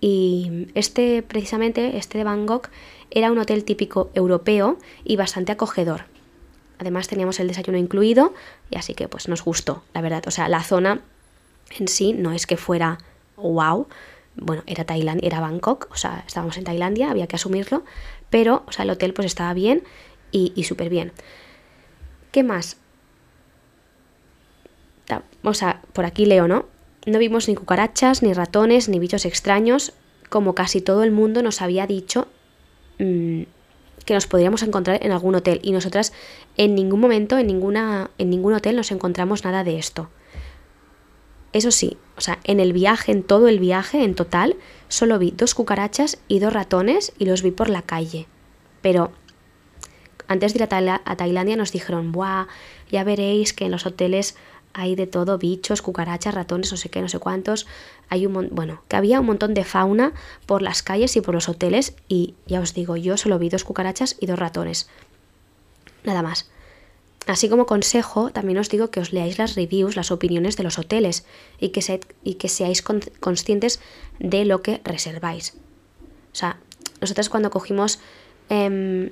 Y 0.00 0.68
este, 0.74 1.22
precisamente, 1.22 1.96
este 1.96 2.18
de 2.18 2.24
Bangkok, 2.24 2.68
era 3.10 3.30
un 3.30 3.38
hotel 3.38 3.64
típico 3.64 4.10
europeo 4.14 4.78
y 5.04 5.16
bastante 5.16 5.52
acogedor. 5.52 6.04
Además 6.84 7.08
teníamos 7.08 7.40
el 7.40 7.48
desayuno 7.48 7.78
incluido 7.78 8.34
y 8.70 8.76
así 8.76 8.92
que 8.92 9.08
pues 9.08 9.26
nos 9.26 9.42
gustó, 9.42 9.84
la 9.94 10.02
verdad. 10.02 10.22
O 10.26 10.30
sea, 10.30 10.50
la 10.50 10.62
zona 10.62 11.00
en 11.78 11.88
sí 11.88 12.12
no 12.12 12.32
es 12.32 12.46
que 12.46 12.58
fuera 12.58 12.98
wow. 13.38 13.88
Bueno, 14.36 14.62
era 14.66 14.84
Tailandia, 14.84 15.26
era 15.26 15.40
Bangkok, 15.40 15.88
o 15.90 15.96
sea, 15.96 16.24
estábamos 16.26 16.58
en 16.58 16.64
Tailandia, 16.64 17.10
había 17.10 17.26
que 17.26 17.36
asumirlo, 17.36 17.84
pero, 18.28 18.64
o 18.66 18.72
sea, 18.72 18.82
el 18.82 18.90
hotel 18.90 19.14
pues 19.14 19.24
estaba 19.24 19.54
bien 19.54 19.82
y, 20.30 20.62
súper 20.64 20.90
bien. 20.90 21.12
¿Qué 22.30 22.42
más? 22.42 22.76
O 25.42 25.54
sea, 25.54 25.80
por 25.94 26.04
aquí 26.04 26.26
leo, 26.26 26.48
¿no? 26.48 26.66
No 27.06 27.18
vimos 27.18 27.48
ni 27.48 27.54
cucarachas, 27.54 28.22
ni 28.22 28.34
ratones, 28.34 28.90
ni 28.90 28.98
bichos 28.98 29.24
extraños, 29.24 29.94
como 30.28 30.54
casi 30.54 30.82
todo 30.82 31.02
el 31.02 31.12
mundo 31.12 31.40
nos 31.40 31.62
había 31.62 31.86
dicho 31.86 32.28
mmm, 32.98 33.44
que 34.04 34.14
nos 34.14 34.26
podríamos 34.26 34.62
encontrar 34.62 35.04
en 35.04 35.12
algún 35.12 35.34
hotel. 35.34 35.60
Y 35.62 35.72
nosotras 35.72 36.12
en 36.56 36.74
ningún 36.74 37.00
momento, 37.00 37.38
en, 37.38 37.46
ninguna, 37.46 38.10
en 38.18 38.30
ningún 38.30 38.54
hotel 38.54 38.76
nos 38.76 38.90
encontramos 38.90 39.44
nada 39.44 39.64
de 39.64 39.78
esto. 39.78 40.10
Eso 41.52 41.70
sí, 41.70 41.96
o 42.16 42.20
sea, 42.20 42.40
en 42.44 42.58
el 42.58 42.72
viaje, 42.72 43.12
en 43.12 43.22
todo 43.22 43.46
el 43.46 43.60
viaje, 43.60 44.02
en 44.02 44.14
total, 44.14 44.56
solo 44.88 45.18
vi 45.18 45.30
dos 45.30 45.54
cucarachas 45.54 46.18
y 46.26 46.40
dos 46.40 46.52
ratones 46.52 47.12
y 47.18 47.26
los 47.26 47.42
vi 47.42 47.52
por 47.52 47.68
la 47.68 47.82
calle. 47.82 48.26
Pero 48.82 49.12
antes 50.26 50.52
de 50.52 50.64
ir 50.64 50.68
a, 50.90 51.02
a 51.04 51.16
Tailandia 51.16 51.56
nos 51.56 51.70
dijeron, 51.70 52.12
¡buah! 52.12 52.46
Ya 52.90 53.04
veréis 53.04 53.52
que 53.52 53.66
en 53.66 53.70
los 53.70 53.86
hoteles 53.86 54.36
hay 54.74 54.96
de 54.96 55.06
todo, 55.06 55.38
bichos, 55.38 55.80
cucarachas, 55.82 56.34
ratones, 56.34 56.70
no 56.70 56.76
sé 56.76 56.88
qué, 56.88 57.00
no 57.00 57.08
sé 57.08 57.20
cuántos. 57.20 57.66
Hay 58.08 58.26
un 58.26 58.48
bueno, 58.50 58.82
que 58.88 58.96
había 58.96 59.20
un 59.20 59.26
montón 59.26 59.54
de 59.54 59.64
fauna 59.64 60.12
por 60.46 60.62
las 60.62 60.82
calles 60.82 61.16
y 61.16 61.20
por 61.20 61.34
los 61.34 61.48
hoteles 61.48 61.94
y 62.08 62.34
ya 62.46 62.60
os 62.60 62.74
digo, 62.74 62.96
yo 62.96 63.16
solo 63.16 63.38
vi 63.38 63.48
dos 63.48 63.64
cucarachas 63.64 64.16
y 64.20 64.26
dos 64.26 64.38
ratones. 64.38 64.88
Nada 66.02 66.22
más. 66.22 66.50
Así 67.26 67.48
como 67.48 67.64
consejo, 67.64 68.30
también 68.30 68.58
os 68.58 68.68
digo 68.68 68.90
que 68.90 69.00
os 69.00 69.12
leáis 69.12 69.38
las 69.38 69.54
reviews, 69.54 69.96
las 69.96 70.10
opiniones 70.10 70.56
de 70.58 70.64
los 70.64 70.78
hoteles 70.78 71.24
y 71.58 71.70
que, 71.70 72.00
y 72.22 72.34
que 72.34 72.48
seáis 72.48 72.82
conscientes 72.82 73.80
de 74.18 74.44
lo 74.44 74.60
que 74.60 74.82
reserváis. 74.84 75.54
O 76.32 76.36
sea, 76.36 76.58
nosotros 77.00 77.30
cuando 77.30 77.50
cogimos 77.50 78.00
eh, 78.50 79.10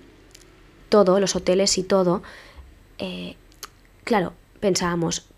todo, 0.90 1.20
los 1.20 1.36
hoteles 1.36 1.78
y 1.78 1.84
todo, 1.84 2.22
eh, 2.98 3.36
claro, 4.04 4.34
pensábamos, 4.60 5.31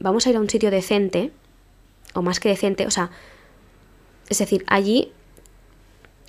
vamos 0.00 0.26
a 0.26 0.30
ir 0.30 0.36
a 0.36 0.40
un 0.40 0.50
sitio 0.50 0.70
decente, 0.70 1.32
o 2.14 2.22
más 2.22 2.40
que 2.40 2.48
decente, 2.48 2.86
o 2.86 2.90
sea, 2.90 3.10
es 4.28 4.38
decir, 4.38 4.64
allí 4.66 5.12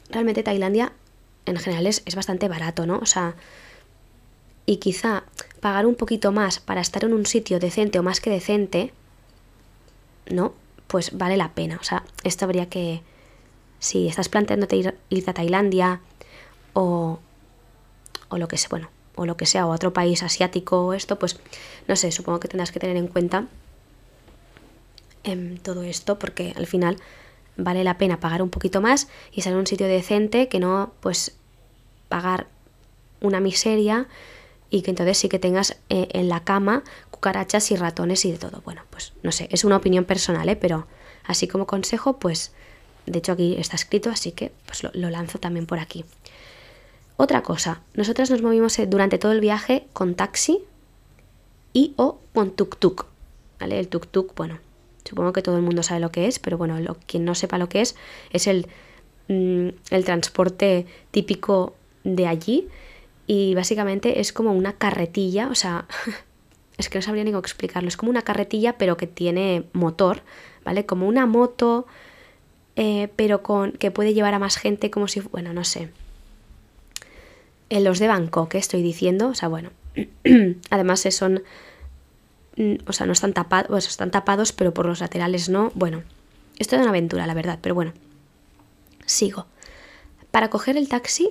realmente 0.09 0.43
Tailandia 0.43 0.93
en 1.45 1.57
general 1.57 1.87
es, 1.87 2.01
es 2.05 2.15
bastante 2.15 2.47
barato, 2.47 2.85
¿no? 2.85 2.99
O 2.99 3.05
sea, 3.05 3.35
y 4.65 4.77
quizá 4.77 5.23
pagar 5.61 5.85
un 5.85 5.95
poquito 5.95 6.31
más 6.31 6.59
para 6.59 6.81
estar 6.81 7.03
en 7.03 7.13
un 7.13 7.25
sitio 7.25 7.59
decente 7.59 7.99
o 7.99 8.03
más 8.03 8.21
que 8.21 8.29
decente, 8.29 8.93
¿no? 10.29 10.53
Pues 10.87 11.17
vale 11.17 11.37
la 11.37 11.53
pena. 11.53 11.77
O 11.81 11.83
sea, 11.83 12.03
esto 12.23 12.45
habría 12.45 12.69
que, 12.69 13.01
si 13.79 14.07
estás 14.07 14.29
planteándote 14.29 14.75
ir, 14.75 14.95
ir 15.09 15.29
a 15.29 15.33
Tailandia 15.33 16.01
o, 16.73 17.19
o 18.29 18.37
lo 18.37 18.47
que 18.47 18.57
sea, 18.57 18.69
bueno, 18.69 18.89
o 19.19 19.25
lo 19.25 19.37
que 19.37 19.45
sea, 19.45 19.67
o 19.67 19.71
a 19.71 19.75
otro 19.75 19.91
país 19.91 20.23
asiático 20.23 20.85
o 20.85 20.93
esto, 20.93 21.19
pues 21.19 21.39
no 21.87 21.95
sé, 21.95 22.11
supongo 22.11 22.39
que 22.39 22.47
tendrás 22.47 22.71
que 22.71 22.79
tener 22.79 22.95
en 22.95 23.07
cuenta 23.07 23.45
en 25.23 25.57
todo 25.59 25.83
esto 25.83 26.17
porque 26.17 26.53
al 26.55 26.67
final 26.67 26.97
vale 27.57 27.83
la 27.83 27.97
pena 27.97 28.19
pagar 28.19 28.41
un 28.41 28.49
poquito 28.49 28.79
más 28.79 29.09
y 29.33 29.39
estar 29.39 29.51
en 29.51 29.59
un 29.59 29.67
sitio 29.67 29.87
decente 29.87 30.47
que 30.47 30.59
no 30.59 30.93
pues 31.01 31.35
pagar 32.07 32.47
una 33.19 33.41
miseria 33.41 34.07
y 34.69 34.81
que 34.81 34.91
entonces 34.91 35.17
sí 35.17 35.27
que 35.27 35.39
tengas 35.39 35.77
eh, 35.89 36.07
en 36.13 36.29
la 36.29 36.43
cama 36.43 36.83
cucarachas 37.11 37.71
y 37.71 37.75
ratones 37.75 38.23
y 38.23 38.31
de 38.31 38.37
todo. 38.37 38.61
Bueno, 38.63 38.83
pues 38.89 39.13
no 39.23 39.31
sé, 39.33 39.49
es 39.51 39.65
una 39.65 39.75
opinión 39.75 40.05
personal, 40.05 40.47
¿eh? 40.47 40.55
pero 40.55 40.87
así 41.25 41.47
como 41.47 41.67
consejo, 41.67 42.17
pues 42.17 42.53
de 43.05 43.19
hecho 43.19 43.33
aquí 43.33 43.55
está 43.57 43.75
escrito, 43.75 44.09
así 44.09 44.31
que 44.31 44.53
pues 44.65 44.83
lo 44.83 45.09
lanzo 45.09 45.39
también 45.39 45.65
por 45.65 45.79
aquí. 45.79 46.05
Otra 47.21 47.43
cosa, 47.43 47.81
nosotras 47.95 48.31
nos 48.31 48.41
movimos 48.41 48.79
eh, 48.79 48.87
durante 48.87 49.17
todo 49.17 49.33
el 49.33 49.41
viaje 49.41 49.87
con 49.91 50.15
taxi 50.15 50.63
y 51.73 51.93
o 51.97 52.21
con 52.33 52.55
tuk-tuk. 52.55 53.07
¿Vale? 53.59 53.77
El 53.77 53.89
tuk-tuk, 53.89 54.33
bueno, 54.37 54.59
supongo 55.03 55.33
que 55.33 55.41
todo 55.41 55.57
el 55.57 55.61
mundo 55.61 55.83
sabe 55.83 55.99
lo 55.99 56.13
que 56.13 56.27
es, 56.27 56.39
pero 56.39 56.57
bueno, 56.57 56.79
lo, 56.79 56.95
quien 57.07 57.25
no 57.25 57.35
sepa 57.35 57.57
lo 57.57 57.67
que 57.67 57.81
es, 57.81 57.97
es 58.31 58.47
el, 58.47 58.67
mm, 59.27 59.67
el 59.91 60.05
transporte 60.05 60.85
típico 61.11 61.75
de 62.05 62.25
allí 62.25 62.69
y 63.27 63.53
básicamente 63.53 64.21
es 64.21 64.31
como 64.31 64.53
una 64.53 64.77
carretilla, 64.77 65.49
o 65.49 65.55
sea, 65.55 65.87
es 66.77 66.87
que 66.87 66.99
no 66.99 67.01
sabría 67.01 67.25
ni 67.25 67.31
cómo 67.31 67.41
explicarlo, 67.41 67.89
es 67.89 67.97
como 67.97 68.11
una 68.11 68.21
carretilla 68.21 68.77
pero 68.77 68.95
que 68.95 69.07
tiene 69.07 69.65
motor, 69.73 70.21
¿vale? 70.63 70.85
Como 70.85 71.05
una 71.05 71.25
moto, 71.25 71.85
eh, 72.77 73.09
pero 73.17 73.43
con 73.43 73.73
que 73.73 73.91
puede 73.91 74.13
llevar 74.13 74.35
a 74.35 74.39
más 74.39 74.55
gente 74.55 74.89
como 74.89 75.09
si, 75.09 75.19
bueno, 75.19 75.51
no 75.51 75.65
sé, 75.65 75.89
en 77.69 77.83
los 77.83 77.99
de 77.99 78.07
Bangkok, 78.07 78.55
estoy 78.55 78.81
diciendo, 78.81 79.29
o 79.29 79.35
sea, 79.35 79.47
bueno, 79.47 79.69
además 80.69 81.01
son, 81.11 81.43
mm, 82.57 82.75
o 82.87 82.93
sea, 82.93 83.05
no 83.05 83.13
están 83.13 83.33
tapados, 83.33 83.87
están 83.87 84.11
tapados, 84.11 84.51
pero 84.51 84.73
por 84.73 84.85
los 84.85 84.99
laterales 84.99 85.49
no. 85.49 85.71
Bueno, 85.75 86.03
esto 86.57 86.75
es 86.75 86.81
una 86.81 86.89
aventura, 86.89 87.27
la 87.27 87.33
verdad, 87.33 87.59
pero 87.61 87.75
bueno, 87.75 87.93
sigo. 89.05 89.45
Para 90.31 90.49
coger 90.49 90.77
el 90.77 90.89
taxi 90.89 91.29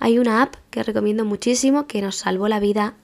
hay 0.00 0.18
una 0.18 0.42
app 0.42 0.56
que 0.70 0.82
recomiendo 0.82 1.24
muchísimo 1.24 1.86
que 1.86 2.02
nos 2.02 2.16
salvó 2.16 2.48
la 2.48 2.60
vida 2.60 2.94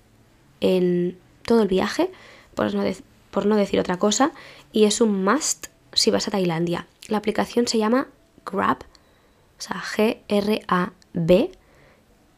en 0.61 1.19
todo 1.45 1.63
el 1.63 1.69
viaje, 1.69 2.11
por 2.55 2.75
no, 2.75 2.85
por 3.31 3.47
no 3.47 3.57
decir 3.57 3.81
otra 3.81 3.99
cosa, 3.99 4.33
y 4.73 4.85
es 4.85 5.01
un 5.01 5.25
must 5.25 5.69
si 5.93 6.11
vas 6.11 6.29
a 6.29 6.31
Tailandia. 6.31 6.87
La 7.09 7.19
aplicación 7.19 7.67
se 7.67 7.79
llama 7.79 8.09
Grab, 8.45 8.79
o 9.59 9.63
sea, 9.63 9.83
G-R-A-B, 9.83 11.51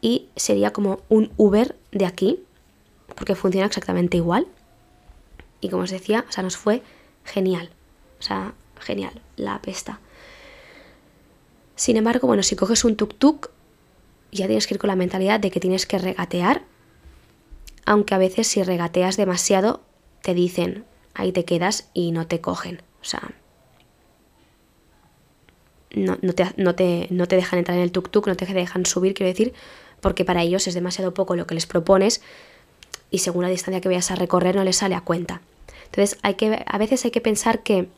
y 0.02 0.28
sería 0.36 0.72
como 0.72 1.00
un 1.08 1.32
Uber 1.38 1.76
de 1.92 2.04
aquí, 2.04 2.42
porque 3.14 3.36
funciona 3.36 3.68
exactamente 3.68 4.18
igual. 4.18 4.46
Y 5.60 5.70
como 5.70 5.84
os 5.84 5.90
decía, 5.90 6.26
o 6.28 6.32
sea, 6.32 6.42
nos 6.42 6.56
fue 6.56 6.82
genial. 7.24 7.70
O 8.18 8.22
sea, 8.22 8.52
genial, 8.80 9.22
la 9.36 9.54
apesta. 9.54 10.00
Sin 11.76 11.96
embargo, 11.96 12.26
bueno, 12.26 12.42
si 12.42 12.56
coges 12.56 12.84
un 12.84 12.96
tuk-tuk, 12.96 13.50
ya 14.32 14.46
tienes 14.46 14.66
que 14.66 14.74
ir 14.74 14.80
con 14.80 14.88
la 14.88 14.96
mentalidad 14.96 15.38
de 15.40 15.50
que 15.50 15.60
tienes 15.60 15.86
que 15.86 15.98
regatear, 15.98 16.62
aunque 17.86 18.14
a 18.14 18.18
veces 18.18 18.48
si 18.48 18.62
regateas 18.62 19.16
demasiado, 19.16 19.82
te 20.22 20.34
dicen, 20.34 20.84
ahí 21.14 21.32
te 21.32 21.44
quedas 21.44 21.90
y 21.94 22.10
no 22.10 22.26
te 22.26 22.40
cogen. 22.40 22.82
O 23.00 23.04
sea, 23.04 23.32
no, 25.94 26.18
no, 26.22 26.32
te, 26.32 26.46
no, 26.56 26.74
te, 26.74 27.06
no 27.10 27.28
te 27.28 27.36
dejan 27.36 27.60
entrar 27.60 27.76
en 27.76 27.84
el 27.84 27.92
tuk-tuk, 27.92 28.26
no 28.26 28.36
te 28.36 28.46
dejan 28.46 28.84
subir, 28.86 29.14
quiero 29.14 29.28
decir, 29.28 29.52
porque 30.02 30.26
para 30.26 30.42
ellos 30.42 30.66
es 30.66 30.74
demasiado 30.74 31.14
poco 31.14 31.36
lo 31.36 31.46
que 31.46 31.54
les 31.54 31.64
propones 31.64 32.20
y 33.10 33.18
según 33.18 33.44
la 33.44 33.48
distancia 33.48 33.80
que 33.80 33.88
vayas 33.88 34.10
a 34.10 34.16
recorrer 34.16 34.56
no 34.56 34.64
les 34.64 34.76
sale 34.76 34.96
a 34.96 35.00
cuenta. 35.00 35.40
Entonces 35.86 36.18
hay 36.22 36.34
que, 36.34 36.64
a 36.66 36.78
veces 36.78 37.04
hay 37.04 37.12
que 37.12 37.20
pensar 37.20 37.62
que 37.62 37.88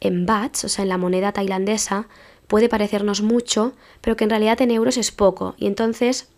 en 0.00 0.26
bahts, 0.26 0.64
o 0.64 0.68
sea, 0.68 0.82
en 0.82 0.90
la 0.90 0.98
moneda 0.98 1.32
tailandesa, 1.32 2.06
puede 2.46 2.68
parecernos 2.68 3.22
mucho, 3.22 3.72
pero 4.02 4.16
que 4.16 4.24
en 4.24 4.30
realidad 4.30 4.60
en 4.60 4.70
euros 4.70 4.98
es 4.98 5.10
poco. 5.10 5.54
Y 5.56 5.66
entonces, 5.66 6.28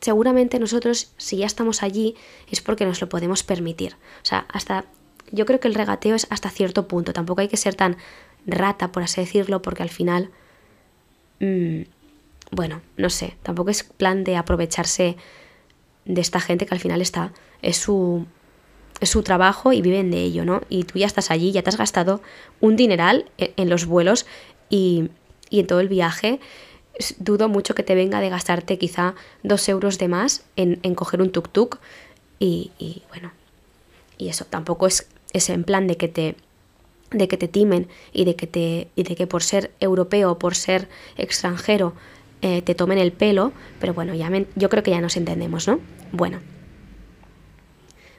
seguramente 0.00 0.58
nosotros, 0.58 1.12
si 1.18 1.36
ya 1.36 1.46
estamos 1.46 1.82
allí, 1.82 2.16
es 2.50 2.62
porque 2.62 2.86
nos 2.86 3.02
lo 3.02 3.10
podemos 3.10 3.42
permitir. 3.42 3.96
O 4.22 4.24
sea, 4.24 4.46
hasta, 4.48 4.86
yo 5.32 5.44
creo 5.44 5.60
que 5.60 5.68
el 5.68 5.74
regateo 5.74 6.14
es 6.14 6.26
hasta 6.30 6.48
cierto 6.48 6.88
punto. 6.88 7.12
Tampoco 7.12 7.42
hay 7.42 7.48
que 7.48 7.58
ser 7.58 7.74
tan 7.74 7.98
rata, 8.46 8.90
por 8.90 9.02
así 9.02 9.20
decirlo, 9.20 9.60
porque 9.60 9.82
al 9.82 9.90
final... 9.90 10.30
Mmm, 11.40 11.82
bueno, 12.52 12.82
no 12.96 13.10
sé, 13.10 13.34
tampoco 13.42 13.70
es 13.70 13.82
plan 13.82 14.24
de 14.24 14.36
aprovecharse 14.36 15.16
de 16.04 16.20
esta 16.20 16.38
gente 16.38 16.66
que 16.66 16.74
al 16.74 16.80
final 16.80 17.00
está, 17.00 17.32
es 17.62 17.78
su, 17.78 18.26
es 19.00 19.08
su 19.08 19.22
trabajo 19.22 19.72
y 19.72 19.80
viven 19.80 20.10
de 20.10 20.20
ello, 20.20 20.44
¿no? 20.44 20.60
Y 20.68 20.84
tú 20.84 20.98
ya 20.98 21.06
estás 21.06 21.30
allí, 21.30 21.50
ya 21.50 21.62
te 21.62 21.70
has 21.70 21.78
gastado 21.78 22.20
un 22.60 22.76
dineral 22.76 23.30
en, 23.38 23.70
los 23.70 23.86
vuelos 23.86 24.26
y, 24.68 25.08
y 25.48 25.60
en 25.60 25.66
todo 25.66 25.80
el 25.80 25.88
viaje 25.88 26.40
dudo 27.18 27.48
mucho 27.48 27.74
que 27.74 27.82
te 27.82 27.94
venga 27.94 28.20
de 28.20 28.28
gastarte 28.28 28.78
quizá 28.78 29.14
dos 29.42 29.66
euros 29.70 29.98
de 29.98 30.08
más 30.08 30.44
en, 30.56 30.76
coger 30.94 31.22
un 31.22 31.32
tuk-tuk 31.32 31.78
y, 32.38 32.70
y, 32.78 33.02
bueno, 33.08 33.32
y 34.18 34.28
eso 34.28 34.44
tampoco 34.44 34.86
es, 34.86 35.08
es 35.32 35.48
en 35.48 35.64
plan 35.64 35.86
de 35.86 35.96
que 35.96 36.08
te 36.08 36.36
de 37.10 37.28
que 37.28 37.36
te 37.36 37.46
timen 37.46 37.88
y 38.12 38.24
de 38.24 38.36
que 38.36 38.46
te 38.46 38.88
y 38.96 39.02
de 39.02 39.16
que 39.16 39.26
por 39.26 39.42
ser 39.42 39.70
europeo 39.80 40.38
por 40.38 40.54
ser 40.54 40.88
extranjero 41.18 41.92
eh, 42.42 42.60
te 42.62 42.74
tomen 42.74 42.98
el 42.98 43.12
pelo, 43.12 43.52
pero 43.80 43.94
bueno, 43.94 44.14
ya 44.14 44.30
yo 44.56 44.68
creo 44.68 44.82
que 44.82 44.90
ya 44.90 45.00
nos 45.00 45.16
entendemos, 45.16 45.68
¿no? 45.68 45.80
Bueno. 46.12 46.40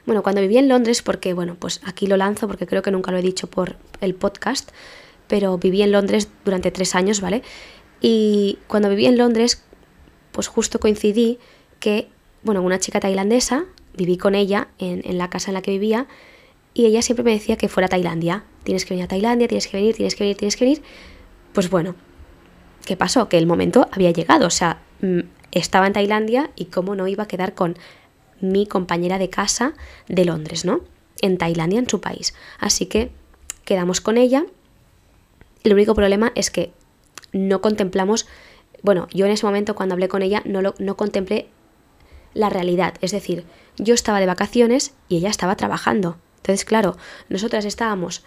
Bueno, 0.06 0.22
cuando 0.22 0.40
viví 0.40 0.58
en 0.58 0.68
Londres, 0.68 1.02
porque 1.02 1.32
bueno, 1.32 1.56
pues 1.58 1.80
aquí 1.84 2.06
lo 2.06 2.16
lanzo 2.16 2.46
porque 2.46 2.66
creo 2.66 2.82
que 2.82 2.90
nunca 2.90 3.10
lo 3.10 3.18
he 3.18 3.22
dicho 3.22 3.48
por 3.48 3.76
el 4.00 4.14
podcast, 4.14 4.70
pero 5.28 5.56
viví 5.56 5.82
en 5.82 5.92
Londres 5.92 6.28
durante 6.44 6.70
tres 6.70 6.94
años, 6.94 7.20
¿vale? 7.20 7.42
Y 8.00 8.58
cuando 8.66 8.90
viví 8.90 9.06
en 9.06 9.16
Londres, 9.16 9.62
pues 10.32 10.48
justo 10.48 10.78
coincidí 10.78 11.38
que, 11.80 12.08
bueno, 12.42 12.60
una 12.60 12.78
chica 12.78 13.00
tailandesa, 13.00 13.64
viví 13.96 14.18
con 14.18 14.34
ella 14.34 14.68
en, 14.78 15.00
en 15.04 15.16
la 15.16 15.30
casa 15.30 15.50
en 15.50 15.54
la 15.54 15.62
que 15.62 15.70
vivía, 15.70 16.06
y 16.74 16.86
ella 16.86 17.02
siempre 17.02 17.24
me 17.24 17.30
decía 17.30 17.56
que 17.56 17.68
fuera 17.68 17.86
a 17.86 17.88
Tailandia. 17.88 18.44
Tienes 18.64 18.84
que 18.84 18.94
venir 18.94 19.04
a 19.04 19.08
Tailandia, 19.08 19.46
tienes 19.46 19.68
que 19.68 19.76
venir, 19.76 19.94
tienes 19.94 20.16
que 20.16 20.24
venir, 20.24 20.36
tienes 20.36 20.56
que 20.56 20.64
venir. 20.64 20.82
Pues 21.52 21.70
bueno, 21.70 21.94
¿qué 22.84 22.96
pasó? 22.96 23.28
Que 23.28 23.38
el 23.38 23.46
momento 23.46 23.88
había 23.92 24.10
llegado. 24.10 24.46
O 24.46 24.50
sea, 24.50 24.82
mm, 25.00 25.20
estaba 25.52 25.86
en 25.86 25.92
Tailandia 25.92 26.50
y 26.56 26.66
cómo 26.66 26.94
no 26.94 27.06
iba 27.08 27.24
a 27.24 27.28
quedar 27.28 27.54
con 27.54 27.76
mi 28.40 28.66
compañera 28.66 29.18
de 29.18 29.30
casa 29.30 29.74
de 30.08 30.24
Londres, 30.24 30.64
¿no? 30.64 30.80
En 31.20 31.38
Tailandia, 31.38 31.78
en 31.78 31.88
su 31.88 32.00
país. 32.00 32.34
Así 32.58 32.86
que 32.86 33.10
quedamos 33.64 34.00
con 34.00 34.18
ella. 34.18 34.44
El 35.62 35.72
único 35.72 35.94
problema 35.94 36.32
es 36.34 36.50
que 36.50 36.72
no 37.32 37.60
contemplamos, 37.60 38.26
bueno, 38.82 39.08
yo 39.12 39.26
en 39.26 39.32
ese 39.32 39.46
momento 39.46 39.74
cuando 39.74 39.94
hablé 39.94 40.08
con 40.08 40.22
ella 40.22 40.42
no, 40.44 40.60
lo, 40.60 40.74
no 40.78 40.96
contemplé 40.96 41.48
la 42.34 42.50
realidad. 42.50 42.94
Es 43.00 43.12
decir, 43.12 43.44
yo 43.78 43.94
estaba 43.94 44.20
de 44.20 44.26
vacaciones 44.26 44.94
y 45.08 45.16
ella 45.16 45.30
estaba 45.30 45.56
trabajando. 45.56 46.16
Entonces, 46.36 46.64
claro, 46.64 46.96
nosotras 47.28 47.64
estábamos 47.64 48.24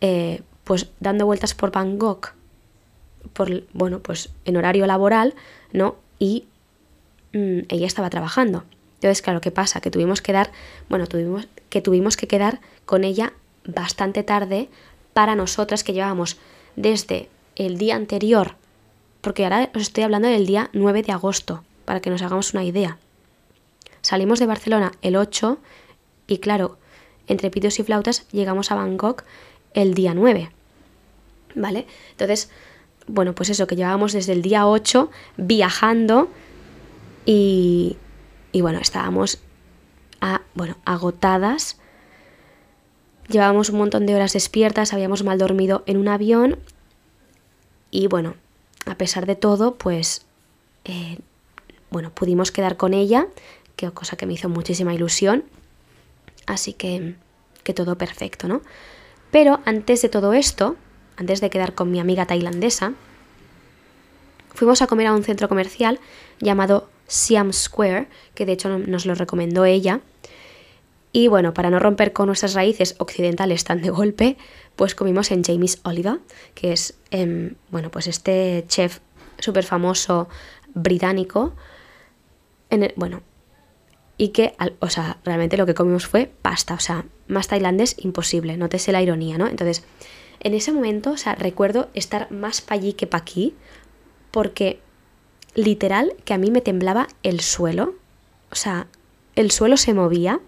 eh, 0.00 0.42
pues 0.64 0.90
dando 1.00 1.24
vueltas 1.24 1.54
por 1.54 1.72
Bangkok, 1.72 2.34
por, 3.32 3.64
bueno, 3.72 4.00
pues 4.00 4.30
en 4.44 4.56
horario 4.56 4.86
laboral, 4.86 5.34
¿no? 5.72 5.96
Y 6.18 6.44
mm, 7.32 7.60
ella 7.68 7.86
estaba 7.86 8.10
trabajando. 8.10 8.64
Entonces, 8.94 9.22
claro, 9.22 9.40
¿qué 9.40 9.50
pasa? 9.50 9.80
Que 9.80 9.90
tuvimos 9.90 10.22
que 10.22 10.32
dar, 10.32 10.50
bueno, 10.88 11.06
tuvimos 11.06 11.46
que 11.68 11.82
tuvimos 11.82 12.16
que 12.16 12.28
quedar 12.28 12.60
con 12.86 13.02
ella 13.02 13.32
bastante 13.66 14.22
tarde 14.22 14.68
para 15.12 15.34
nosotras 15.34 15.82
que 15.82 15.92
llevábamos 15.92 16.38
desde 16.76 17.28
el 17.56 17.78
día 17.78 17.96
anterior, 17.96 18.54
porque 19.20 19.44
ahora 19.44 19.70
os 19.74 19.82
estoy 19.82 20.04
hablando 20.04 20.28
del 20.28 20.46
día 20.46 20.70
9 20.72 21.02
de 21.02 21.12
agosto, 21.12 21.64
para 21.84 22.00
que 22.00 22.10
nos 22.10 22.22
hagamos 22.22 22.54
una 22.54 22.64
idea. 22.64 22.98
Salimos 24.02 24.38
de 24.38 24.46
Barcelona 24.46 24.92
el 25.02 25.16
8 25.16 25.58
y 26.26 26.38
claro, 26.38 26.78
entre 27.26 27.50
pitos 27.50 27.78
y 27.78 27.82
flautas 27.82 28.28
llegamos 28.30 28.70
a 28.70 28.74
Bangkok 28.74 29.24
el 29.72 29.94
día 29.94 30.14
9. 30.14 30.50
¿Vale? 31.56 31.86
Entonces, 32.10 32.50
bueno, 33.06 33.34
pues 33.34 33.50
eso, 33.50 33.66
que 33.66 33.76
llevábamos 33.76 34.12
desde 34.12 34.32
el 34.32 34.42
día 34.42 34.66
8 34.66 35.10
viajando 35.36 36.28
y, 37.26 37.96
y 38.52 38.60
bueno, 38.60 38.78
estábamos 38.78 39.40
bueno, 40.54 40.76
agotadas. 40.84 41.78
Llevábamos 43.28 43.70
un 43.70 43.78
montón 43.78 44.06
de 44.06 44.14
horas 44.14 44.32
despiertas, 44.32 44.92
habíamos 44.92 45.24
mal 45.24 45.38
dormido 45.38 45.82
en 45.86 45.96
un 45.96 46.08
avión 46.08 46.58
y 47.90 48.06
bueno, 48.06 48.34
a 48.86 48.96
pesar 48.96 49.26
de 49.26 49.34
todo, 49.34 49.76
pues 49.76 50.26
eh, 50.84 51.18
bueno, 51.90 52.10
pudimos 52.10 52.50
quedar 52.50 52.76
con 52.76 52.92
ella, 52.92 53.28
que 53.76 53.90
cosa 53.92 54.16
que 54.16 54.26
me 54.26 54.34
hizo 54.34 54.48
muchísima 54.48 54.94
ilusión. 54.94 55.44
Así 56.46 56.74
que, 56.74 57.14
que 57.62 57.72
todo 57.72 57.96
perfecto, 57.96 58.46
¿no? 58.48 58.60
Pero 59.30 59.60
antes 59.64 60.02
de 60.02 60.10
todo 60.10 60.34
esto, 60.34 60.76
antes 61.16 61.40
de 61.40 61.50
quedar 61.50 61.74
con 61.74 61.90
mi 61.90 62.00
amiga 62.00 62.26
tailandesa, 62.26 62.92
fuimos 64.52 64.82
a 64.82 64.86
comer 64.86 65.08
a 65.08 65.14
un 65.14 65.24
centro 65.24 65.48
comercial 65.48 66.00
llamado 66.40 66.88
Siam 67.06 67.52
Square, 67.52 68.08
que 68.34 68.46
de 68.46 68.52
hecho 68.52 68.78
nos 68.78 69.06
lo 69.06 69.14
recomendó 69.14 69.64
ella. 69.64 70.00
Y 71.12 71.28
bueno, 71.28 71.54
para 71.54 71.70
no 71.70 71.78
romper 71.78 72.12
con 72.12 72.26
nuestras 72.26 72.54
raíces 72.54 72.96
occidentales 72.98 73.62
tan 73.64 73.80
de 73.80 73.90
golpe, 73.90 74.36
pues 74.74 74.94
comimos 74.94 75.30
en 75.30 75.44
Jamie's 75.44 75.78
Oliver, 75.84 76.18
que 76.54 76.72
es, 76.72 76.98
em, 77.10 77.54
bueno, 77.70 77.90
pues 77.90 78.08
este 78.08 78.64
chef 78.66 78.98
súper 79.38 79.64
famoso 79.64 80.28
británico. 80.74 81.54
En 82.70 82.92
bueno, 82.96 83.22
y 84.16 84.28
que, 84.28 84.54
o 84.80 84.90
sea, 84.90 85.18
realmente 85.24 85.56
lo 85.56 85.66
que 85.66 85.74
comimos 85.74 86.06
fue 86.06 86.30
pasta, 86.42 86.74
o 86.74 86.80
sea, 86.80 87.04
más 87.28 87.48
tailandés 87.48 87.96
imposible, 87.98 88.56
no 88.56 88.68
la 88.88 89.02
ironía, 89.02 89.38
¿no? 89.38 89.46
Entonces, 89.46 89.84
en 90.44 90.54
ese 90.54 90.72
momento, 90.72 91.10
o 91.10 91.16
sea, 91.16 91.34
recuerdo 91.34 91.88
estar 91.94 92.30
más 92.30 92.60
pa' 92.60 92.74
allí 92.74 92.92
que 92.92 93.06
pa' 93.06 93.18
aquí, 93.18 93.54
porque 94.30 94.80
literal 95.54 96.14
que 96.24 96.34
a 96.34 96.38
mí 96.38 96.50
me 96.50 96.60
temblaba 96.60 97.08
el 97.22 97.40
suelo, 97.40 97.94
o 98.50 98.54
sea, 98.54 98.86
el 99.34 99.50
suelo 99.50 99.76
se 99.76 99.94
movía, 99.94 100.40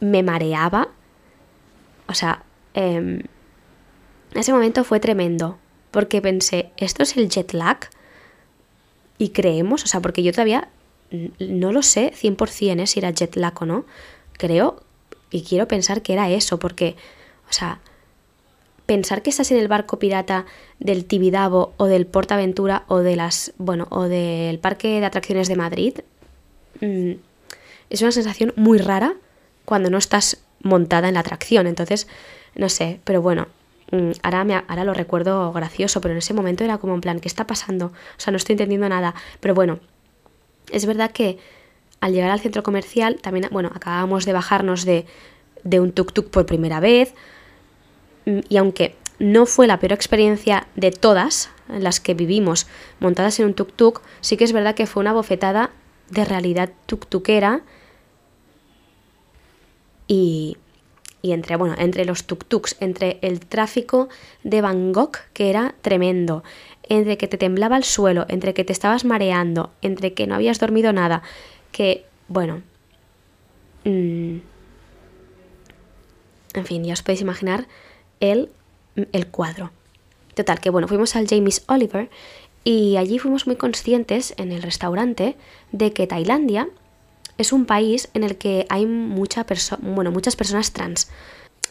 me 0.00 0.22
mareaba, 0.22 0.88
o 2.08 2.14
sea, 2.14 2.44
eh, 2.74 3.22
ese 4.32 4.52
momento 4.52 4.84
fue 4.84 5.00
tremendo, 5.00 5.58
porque 5.90 6.20
pensé, 6.20 6.70
¿esto 6.76 7.02
es 7.02 7.16
el 7.16 7.28
jet 7.28 7.52
lag? 7.52 7.78
Y 9.18 9.30
creemos, 9.30 9.84
o 9.84 9.86
sea, 9.86 10.00
porque 10.00 10.22
yo 10.22 10.32
todavía 10.32 10.68
no 11.38 11.72
lo 11.72 11.82
sé 11.82 12.12
100% 12.12 12.82
¿eh? 12.82 12.86
si 12.86 12.98
era 12.98 13.10
jet 13.10 13.36
lag 13.36 13.54
o 13.62 13.66
no. 13.66 13.86
Creo 14.32 14.82
y 15.30 15.42
quiero 15.42 15.66
pensar 15.66 16.02
que 16.02 16.12
era 16.12 16.28
eso, 16.30 16.58
porque, 16.58 16.96
o 17.48 17.52
sea, 17.52 17.80
pensar 18.86 19.22
que 19.22 19.30
estás 19.30 19.50
en 19.50 19.58
el 19.58 19.68
barco 19.68 19.98
pirata 19.98 20.46
del 20.78 21.04
Tibidabo 21.04 21.74
o 21.76 21.86
del 21.86 22.06
Portaventura 22.06 22.84
o 22.86 22.98
de 22.98 23.16
las, 23.16 23.52
bueno, 23.58 23.88
o 23.90 24.04
del 24.04 24.58
Parque 24.58 25.00
de 25.00 25.06
Atracciones 25.06 25.48
de 25.48 25.56
Madrid, 25.56 25.94
mm, 26.80 27.12
es 27.90 28.02
una 28.02 28.12
sensación 28.12 28.52
muy 28.56 28.78
rara 28.78 29.14
cuando 29.64 29.90
no 29.90 29.98
estás 29.98 30.38
montada 30.62 31.08
en 31.08 31.14
la 31.14 31.20
atracción. 31.20 31.66
Entonces, 31.66 32.06
no 32.54 32.68
sé, 32.68 33.00
pero 33.04 33.20
bueno, 33.20 33.48
mm, 33.90 34.12
ahora, 34.22 34.44
me, 34.44 34.54
ahora 34.54 34.84
lo 34.84 34.94
recuerdo 34.94 35.52
gracioso, 35.52 36.00
pero 36.00 36.12
en 36.12 36.18
ese 36.18 36.34
momento 36.34 36.64
era 36.64 36.78
como 36.78 36.94
en 36.94 37.00
plan, 37.00 37.20
¿qué 37.20 37.28
está 37.28 37.46
pasando? 37.46 37.86
O 37.86 38.20
sea, 38.20 38.30
no 38.30 38.36
estoy 38.36 38.54
entendiendo 38.54 38.88
nada. 38.88 39.14
Pero 39.40 39.54
bueno, 39.54 39.80
es 40.72 40.86
verdad 40.86 41.10
que 41.10 41.38
al 42.00 42.12
llegar 42.12 42.30
al 42.30 42.40
centro 42.40 42.62
comercial, 42.62 43.18
también, 43.20 43.48
bueno, 43.50 43.70
acabábamos 43.74 44.24
de 44.26 44.32
bajarnos 44.32 44.84
de, 44.84 45.06
de 45.64 45.80
un 45.80 45.92
tuk-tuk 45.92 46.30
por 46.30 46.46
primera 46.46 46.78
vez, 46.80 47.14
y 48.26 48.56
aunque 48.56 48.96
no 49.18 49.46
fue 49.46 49.66
la 49.66 49.78
peor 49.78 49.92
experiencia 49.92 50.66
de 50.74 50.90
todas 50.90 51.50
las 51.68 52.00
que 52.00 52.14
vivimos 52.14 52.66
montadas 53.00 53.38
en 53.40 53.46
un 53.46 53.54
tuk-tuk, 53.54 54.00
sí 54.20 54.36
que 54.36 54.44
es 54.44 54.52
verdad 54.52 54.74
que 54.74 54.86
fue 54.86 55.00
una 55.00 55.12
bofetada 55.12 55.70
de 56.10 56.24
realidad 56.24 56.70
tuk-tukera 56.86 57.62
y, 60.06 60.56
y 61.22 61.32
entre, 61.32 61.56
bueno, 61.56 61.74
entre 61.78 62.04
los 62.04 62.26
tuk-tuks, 62.26 62.76
entre 62.80 63.18
el 63.22 63.40
tráfico 63.40 64.08
de 64.44 64.60
Bangkok, 64.60 65.18
que 65.32 65.50
era 65.50 65.74
tremendo, 65.80 66.44
entre 66.88 67.16
que 67.16 67.28
te 67.28 67.38
temblaba 67.38 67.76
el 67.76 67.84
suelo, 67.84 68.26
entre 68.28 68.54
que 68.54 68.64
te 68.64 68.72
estabas 68.72 69.04
mareando, 69.04 69.72
entre 69.82 70.14
que 70.14 70.26
no 70.26 70.34
habías 70.34 70.60
dormido 70.60 70.92
nada, 70.92 71.22
que, 71.72 72.04
bueno, 72.28 72.62
mm, 73.84 74.36
en 76.54 76.64
fin, 76.64 76.84
ya 76.84 76.92
os 76.92 77.02
podéis 77.02 77.20
imaginar 77.20 77.66
el, 78.20 78.50
el 79.12 79.26
cuadro. 79.26 79.70
Total, 80.34 80.60
que 80.60 80.70
bueno, 80.70 80.88
fuimos 80.88 81.16
al 81.16 81.26
Jamie's 81.26 81.64
Oliver 81.66 82.10
y 82.64 82.96
allí 82.96 83.18
fuimos 83.18 83.46
muy 83.46 83.56
conscientes 83.56 84.34
en 84.36 84.52
el 84.52 84.62
restaurante 84.62 85.36
de 85.72 85.92
que 85.92 86.06
Tailandia 86.06 86.68
es 87.38 87.52
un 87.52 87.66
país 87.66 88.08
en 88.14 88.24
el 88.24 88.36
que 88.36 88.66
hay 88.68 88.86
mucha 88.86 89.46
bueno, 89.80 90.10
muchas 90.10 90.36
personas 90.36 90.72
trans. 90.72 91.08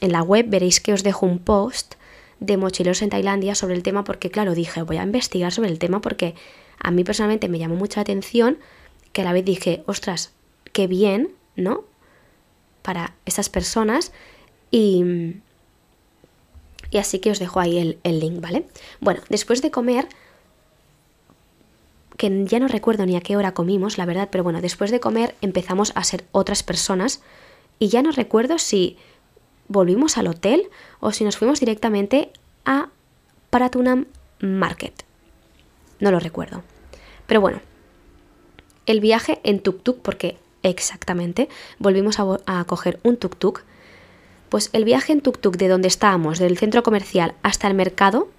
En 0.01 0.11
la 0.11 0.21
web 0.21 0.45
veréis 0.47 0.79
que 0.79 0.93
os 0.93 1.03
dejo 1.03 1.25
un 1.25 1.39
post 1.39 1.95
de 2.39 2.57
mochileros 2.57 3.01
en 3.01 3.09
Tailandia 3.09 3.55
sobre 3.55 3.75
el 3.75 3.83
tema 3.83 4.03
porque, 4.03 4.29
claro, 4.29 4.53
dije, 4.53 4.83
voy 4.83 4.97
a 4.97 5.03
investigar 5.03 5.51
sobre 5.51 5.69
el 5.69 5.79
tema 5.79 6.01
porque 6.01 6.35
a 6.79 6.91
mí 6.91 7.03
personalmente 7.03 7.49
me 7.49 7.59
llamó 7.59 7.75
mucha 7.75 8.01
atención 8.01 8.57
que 9.13 9.21
a 9.21 9.25
la 9.25 9.33
vez 9.33 9.45
dije, 9.45 9.83
ostras, 9.87 10.33
qué 10.73 10.87
bien, 10.87 11.31
¿no? 11.55 11.85
Para 12.81 13.15
esas 13.25 13.49
personas 13.49 14.11
y, 14.71 15.35
y 16.91 16.97
así 16.97 17.19
que 17.19 17.31
os 17.31 17.39
dejo 17.39 17.59
ahí 17.59 17.77
el, 17.77 17.99
el 18.03 18.19
link, 18.19 18.41
¿vale? 18.41 18.65
Bueno, 18.99 19.21
después 19.29 19.61
de 19.61 19.71
comer, 19.71 20.07
que 22.17 22.45
ya 22.45 22.59
no 22.59 22.67
recuerdo 22.67 23.05
ni 23.05 23.15
a 23.15 23.21
qué 23.21 23.35
hora 23.37 23.53
comimos, 23.53 23.97
la 23.97 24.05
verdad, 24.05 24.29
pero 24.31 24.43
bueno, 24.43 24.61
después 24.61 24.91
de 24.91 24.99
comer 24.99 25.35
empezamos 25.41 25.91
a 25.95 26.03
ser 26.03 26.25
otras 26.31 26.63
personas 26.63 27.21
y 27.79 27.89
ya 27.89 28.01
no 28.01 28.11
recuerdo 28.11 28.57
si 28.57 28.97
volvimos 29.67 30.17
al 30.17 30.27
hotel 30.27 30.69
o 30.99 31.11
si 31.11 31.23
nos 31.23 31.37
fuimos 31.37 31.59
directamente 31.59 32.31
a 32.65 32.89
Paratunam 33.49 34.05
Market. 34.39 35.03
no 35.99 36.11
lo 36.11 36.19
recuerdo. 36.19 36.63
Pero 37.25 37.41
bueno, 37.41 37.61
el 38.85 38.99
viaje 38.99 39.39
en 39.43 39.61
tuk-tuk, 39.63 39.99
porque 40.01 40.37
exactamente 40.61 41.49
volvimos 41.79 42.19
a, 42.19 42.25
a 42.45 42.63
coger 42.65 42.99
un 43.03 43.17
tuk-tuk, 43.17 43.61
pues 44.55 44.69
el 44.71 44.85
viaje 44.85 45.11
en 45.11 45.21
tuk-tuk 45.21 45.57
de 45.57 45.67
donde 45.67 45.89
estábamos, 45.89 46.39
del 46.39 46.57
centro 46.57 46.81
comercial 46.81 47.33
hasta 47.43 47.67
el 47.67 47.73
mercado, 47.73 48.29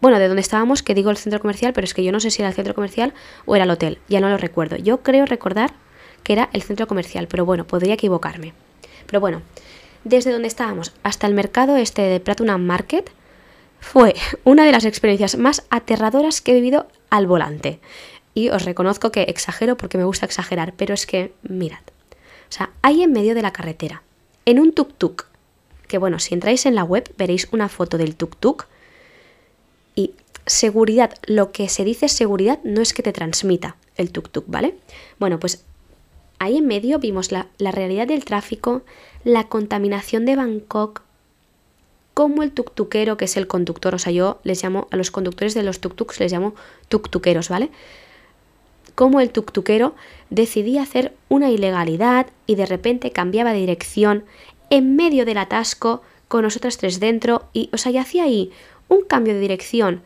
bueno, 0.00 0.18
de 0.18 0.26
donde 0.26 0.40
estábamos, 0.40 0.82
que 0.82 0.94
digo 0.94 1.10
el 1.10 1.18
centro 1.18 1.40
comercial, 1.40 1.74
pero 1.74 1.84
es 1.84 1.92
que 1.92 2.02
yo 2.02 2.10
no 2.10 2.20
sé 2.20 2.30
si 2.30 2.40
era 2.40 2.48
el 2.48 2.54
centro 2.54 2.74
comercial 2.74 3.12
o 3.44 3.54
era 3.54 3.66
el 3.66 3.70
hotel, 3.70 3.98
ya 4.08 4.20
no 4.20 4.30
lo 4.30 4.38
recuerdo. 4.38 4.76
Yo 4.76 5.02
creo 5.02 5.26
recordar 5.26 5.74
que 6.22 6.32
era 6.32 6.48
el 6.54 6.62
centro 6.62 6.86
comercial, 6.86 7.28
pero 7.28 7.44
bueno, 7.44 7.66
podría 7.66 7.92
equivocarme. 7.92 8.54
Pero 9.04 9.20
bueno, 9.20 9.42
desde 10.04 10.32
donde 10.32 10.48
estábamos 10.48 10.94
hasta 11.02 11.26
el 11.26 11.34
mercado 11.34 11.76
este 11.76 12.00
de 12.00 12.18
Pratunam 12.18 12.64
Market 12.64 13.10
fue 13.78 14.14
una 14.44 14.64
de 14.64 14.72
las 14.72 14.86
experiencias 14.86 15.36
más 15.36 15.66
aterradoras 15.68 16.40
que 16.40 16.52
he 16.52 16.54
vivido 16.54 16.86
al 17.10 17.26
volante. 17.26 17.78
Y 18.32 18.48
os 18.48 18.64
reconozco 18.64 19.12
que 19.12 19.24
exagero 19.24 19.76
porque 19.76 19.98
me 19.98 20.04
gusta 20.04 20.24
exagerar, 20.24 20.72
pero 20.78 20.94
es 20.94 21.04
que, 21.04 21.34
mirad, 21.42 21.82
o 22.48 22.52
sea, 22.52 22.70
hay 22.80 23.02
en 23.02 23.12
medio 23.12 23.34
de 23.34 23.42
la 23.42 23.52
carretera, 23.52 24.02
en 24.46 24.60
un 24.60 24.74
tuk-tuk, 24.74 25.26
que 25.88 25.98
bueno, 25.98 26.18
si 26.18 26.34
entráis 26.34 26.66
en 26.66 26.74
la 26.74 26.84
web 26.84 27.12
veréis 27.16 27.48
una 27.50 27.68
foto 27.68 27.98
del 27.98 28.16
tuk-tuk, 28.16 28.66
y 29.96 30.12
seguridad, 30.46 31.14
lo 31.26 31.50
que 31.50 31.68
se 31.68 31.84
dice 31.84 32.08
seguridad 32.08 32.60
no 32.62 32.80
es 32.80 32.92
que 32.92 33.02
te 33.02 33.12
transmita 33.12 33.76
el 33.96 34.12
tuk-tuk, 34.12 34.44
¿vale? 34.46 34.76
Bueno, 35.18 35.40
pues 35.40 35.64
ahí 36.38 36.58
en 36.58 36.66
medio 36.66 37.00
vimos 37.00 37.32
la, 37.32 37.48
la 37.58 37.72
realidad 37.72 38.06
del 38.06 38.24
tráfico, 38.24 38.82
la 39.24 39.48
contaminación 39.48 40.24
de 40.24 40.36
Bangkok, 40.36 41.02
como 42.14 42.42
el 42.42 42.50
tuktuquero, 42.50 43.16
que 43.16 43.26
es 43.26 43.36
el 43.36 43.46
conductor, 43.46 43.94
o 43.94 43.98
sea, 44.00 44.12
yo 44.12 44.40
les 44.42 44.62
llamo 44.62 44.88
a 44.90 44.96
los 44.96 45.12
conductores 45.12 45.54
de 45.54 45.62
los 45.62 45.78
tuktuks, 45.78 46.18
les 46.18 46.32
llamo 46.32 46.54
tuktuqueros, 46.88 47.48
¿vale? 47.48 47.70
Como 48.96 49.20
el 49.20 49.30
tuktuquero 49.30 49.94
decidía 50.28 50.82
hacer 50.82 51.14
una 51.28 51.48
ilegalidad 51.48 52.26
y 52.44 52.56
de 52.56 52.66
repente 52.66 53.12
cambiaba 53.12 53.52
de 53.52 53.60
dirección 53.60 54.24
en 54.70 54.96
medio 54.96 55.24
del 55.24 55.38
atasco 55.38 56.02
con 56.28 56.42
nosotras 56.42 56.76
tres 56.76 57.00
dentro 57.00 57.48
y, 57.52 57.70
o 57.72 57.78
sea, 57.78 57.92
y 57.92 57.98
hacía 57.98 58.24
ahí 58.24 58.52
un 58.88 59.02
cambio 59.02 59.34
de 59.34 59.40
dirección, 59.40 60.02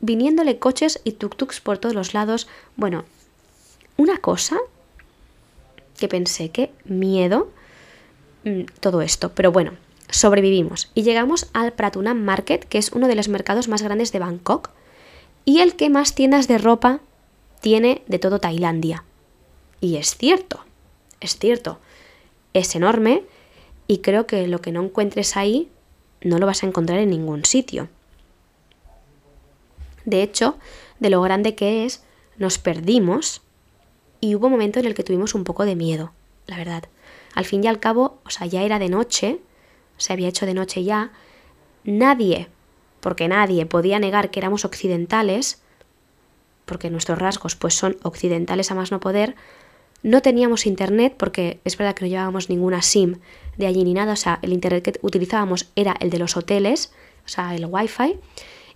viniéndole 0.00 0.58
coches 0.58 1.00
y 1.04 1.12
tuk-tuks 1.12 1.60
por 1.60 1.78
todos 1.78 1.94
los 1.94 2.14
lados. 2.14 2.48
Bueno, 2.76 3.04
una 3.96 4.18
cosa 4.18 4.58
que 5.98 6.08
pensé 6.08 6.50
que 6.50 6.70
miedo 6.84 7.50
mm, 8.44 8.62
todo 8.80 9.02
esto, 9.02 9.32
pero 9.34 9.52
bueno, 9.52 9.72
sobrevivimos 10.10 10.90
y 10.94 11.02
llegamos 11.02 11.48
al 11.52 11.72
Pratunam 11.72 12.22
Market, 12.22 12.64
que 12.64 12.78
es 12.78 12.92
uno 12.92 13.08
de 13.08 13.14
los 13.14 13.28
mercados 13.28 13.68
más 13.68 13.82
grandes 13.82 14.12
de 14.12 14.18
Bangkok 14.18 14.70
y 15.44 15.60
el 15.60 15.76
que 15.76 15.90
más 15.90 16.14
tiendas 16.14 16.48
de 16.48 16.58
ropa 16.58 17.00
tiene 17.60 18.02
de 18.06 18.18
todo 18.18 18.40
Tailandia. 18.40 19.04
Y 19.80 19.96
es 19.96 20.16
cierto, 20.16 20.64
es 21.20 21.38
cierto, 21.38 21.78
es 22.52 22.74
enorme 22.74 23.24
y 23.86 23.98
creo 23.98 24.26
que 24.26 24.46
lo 24.46 24.60
que 24.60 24.72
no 24.72 24.82
encuentres 24.82 25.36
ahí 25.36 25.70
no 26.22 26.38
lo 26.38 26.46
vas 26.46 26.62
a 26.62 26.66
encontrar 26.66 26.98
en 26.98 27.10
ningún 27.10 27.44
sitio. 27.44 27.88
De 30.04 30.22
hecho, 30.22 30.56
de 31.00 31.10
lo 31.10 31.20
grande 31.22 31.54
que 31.54 31.84
es, 31.84 32.02
nos 32.36 32.58
perdimos 32.58 33.42
y 34.20 34.34
hubo 34.34 34.46
un 34.46 34.52
momento 34.52 34.80
en 34.80 34.86
el 34.86 34.94
que 34.94 35.04
tuvimos 35.04 35.34
un 35.34 35.44
poco 35.44 35.64
de 35.64 35.76
miedo, 35.76 36.12
la 36.46 36.56
verdad. 36.56 36.84
Al 37.34 37.44
fin 37.44 37.64
y 37.64 37.66
al 37.66 37.80
cabo, 37.80 38.18
o 38.24 38.30
sea, 38.30 38.46
ya 38.46 38.62
era 38.62 38.78
de 38.78 38.88
noche, 38.88 39.40
se 39.96 40.12
había 40.12 40.28
hecho 40.28 40.46
de 40.46 40.54
noche 40.54 40.84
ya, 40.84 41.12
nadie, 41.84 42.48
porque 43.00 43.28
nadie 43.28 43.66
podía 43.66 43.98
negar 43.98 44.30
que 44.30 44.40
éramos 44.40 44.64
occidentales, 44.64 45.62
porque 46.64 46.90
nuestros 46.90 47.18
rasgos 47.18 47.56
pues 47.56 47.74
son 47.74 47.98
occidentales 48.02 48.70
a 48.70 48.74
más 48.74 48.90
no 48.90 49.00
poder, 49.00 49.34
no 50.04 50.20
teníamos 50.20 50.66
internet 50.66 51.14
porque 51.16 51.60
es 51.64 51.76
verdad 51.78 51.94
que 51.94 52.04
no 52.04 52.10
llevábamos 52.10 52.50
ninguna 52.50 52.82
SIM 52.82 53.16
de 53.56 53.66
allí 53.66 53.82
ni 53.84 53.94
nada, 53.94 54.12
o 54.12 54.16
sea, 54.16 54.38
el 54.42 54.52
internet 54.52 54.84
que 54.84 54.98
utilizábamos 55.00 55.70
era 55.76 55.96
el 55.98 56.10
de 56.10 56.18
los 56.18 56.36
hoteles, 56.36 56.92
o 57.24 57.28
sea, 57.28 57.54
el 57.56 57.66
wifi, 57.66 58.20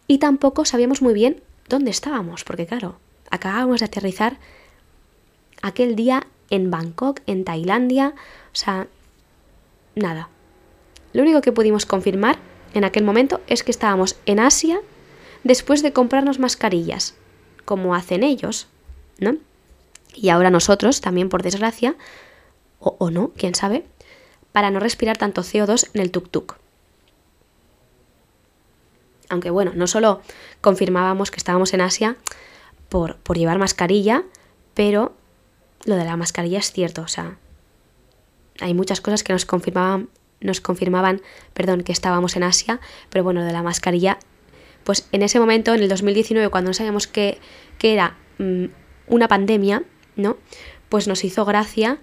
y 0.06 0.18
tampoco 0.18 0.64
sabíamos 0.64 1.02
muy 1.02 1.12
bien 1.12 1.42
dónde 1.68 1.90
estábamos, 1.90 2.44
porque 2.44 2.66
claro, 2.66 2.96
acabábamos 3.30 3.80
de 3.80 3.86
aterrizar 3.86 4.38
aquel 5.60 5.96
día 5.96 6.26
en 6.48 6.70
Bangkok, 6.70 7.20
en 7.26 7.44
Tailandia, 7.44 8.14
o 8.52 8.56
sea, 8.56 8.86
nada. 9.94 10.30
Lo 11.12 11.22
único 11.22 11.42
que 11.42 11.52
pudimos 11.52 11.84
confirmar 11.84 12.38
en 12.72 12.84
aquel 12.84 13.04
momento 13.04 13.42
es 13.48 13.62
que 13.62 13.70
estábamos 13.70 14.16
en 14.24 14.40
Asia 14.40 14.80
después 15.44 15.82
de 15.82 15.92
comprarnos 15.92 16.38
mascarillas, 16.38 17.16
como 17.66 17.94
hacen 17.94 18.22
ellos, 18.22 18.66
¿no? 19.18 19.36
Y 20.14 20.30
ahora 20.30 20.50
nosotros, 20.50 21.00
también 21.00 21.28
por 21.28 21.42
desgracia, 21.42 21.96
o, 22.80 22.96
o 22.98 23.10
no, 23.10 23.32
quién 23.36 23.54
sabe, 23.54 23.84
para 24.52 24.70
no 24.70 24.80
respirar 24.80 25.16
tanto 25.16 25.42
CO2 25.42 25.90
en 25.94 26.00
el 26.00 26.12
tuk-tuk. 26.12 26.56
Aunque 29.28 29.50
bueno, 29.50 29.72
no 29.74 29.86
solo 29.86 30.22
confirmábamos 30.60 31.30
que 31.30 31.36
estábamos 31.36 31.74
en 31.74 31.80
Asia 31.80 32.16
por, 32.88 33.16
por 33.16 33.36
llevar 33.36 33.58
mascarilla, 33.58 34.24
pero 34.74 35.14
lo 35.84 35.96
de 35.96 36.04
la 36.04 36.16
mascarilla 36.16 36.58
es 36.58 36.72
cierto, 36.72 37.02
o 37.02 37.08
sea, 37.08 37.38
hay 38.60 38.74
muchas 38.74 39.00
cosas 39.00 39.22
que 39.22 39.32
nos 39.32 39.44
confirmaban, 39.44 40.08
nos 40.40 40.60
confirmaban, 40.60 41.20
perdón, 41.52 41.82
que 41.82 41.92
estábamos 41.92 42.36
en 42.36 42.42
Asia, 42.42 42.80
pero 43.10 43.24
bueno, 43.24 43.44
de 43.44 43.52
la 43.52 43.62
mascarilla, 43.62 44.18
pues 44.84 45.08
en 45.12 45.22
ese 45.22 45.38
momento, 45.38 45.74
en 45.74 45.82
el 45.82 45.88
2019, 45.88 46.48
cuando 46.48 46.70
no 46.70 46.74
sabíamos 46.74 47.06
que, 47.06 47.38
que 47.78 47.92
era 47.92 48.16
mm, 48.38 48.66
una 49.08 49.28
pandemia, 49.28 49.82
¿no? 50.18 50.36
Pues 50.88 51.08
nos 51.08 51.24
hizo 51.24 51.44
gracia 51.44 51.98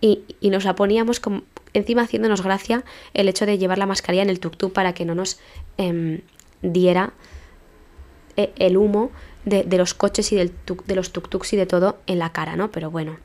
y, 0.00 0.22
y, 0.40 0.50
nos 0.50 0.64
la 0.64 0.74
poníamos 0.74 1.18
como 1.18 1.42
encima 1.72 2.02
haciéndonos 2.02 2.42
gracia 2.42 2.84
el 3.12 3.28
hecho 3.28 3.46
de 3.46 3.58
llevar 3.58 3.78
la 3.78 3.86
mascarilla 3.86 4.22
en 4.22 4.30
el 4.30 4.40
tuk-tuk 4.40 4.72
para 4.72 4.94
que 4.94 5.04
no 5.04 5.14
nos 5.14 5.38
eh, 5.76 6.22
diera 6.62 7.12
eh, 8.36 8.52
el 8.56 8.76
humo 8.76 9.10
de, 9.44 9.64
los 9.76 9.94
coches 9.94 10.32
y 10.32 10.36
del 10.36 10.52
de 10.86 10.96
los 10.96 11.12
tuk-tuks 11.12 11.52
y 11.52 11.56
de 11.56 11.66
todo 11.66 11.98
en 12.06 12.18
la 12.18 12.32
cara, 12.32 12.56
¿no? 12.56 12.70
Pero 12.70 12.90
bueno, 12.90 13.18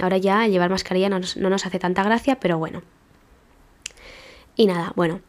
ahora 0.00 0.18
ya 0.18 0.46
llevar 0.46 0.70
mascarilla 0.70 1.08
no 1.08 1.18
nos, 1.18 1.36
no 1.36 1.50
nos 1.50 1.66
hace 1.66 1.78
tanta 1.78 2.02
gracia, 2.04 2.38
pero 2.38 2.58
bueno. 2.58 2.82
Y 4.54 4.66
nada, 4.66 4.92
bueno. 4.94 5.20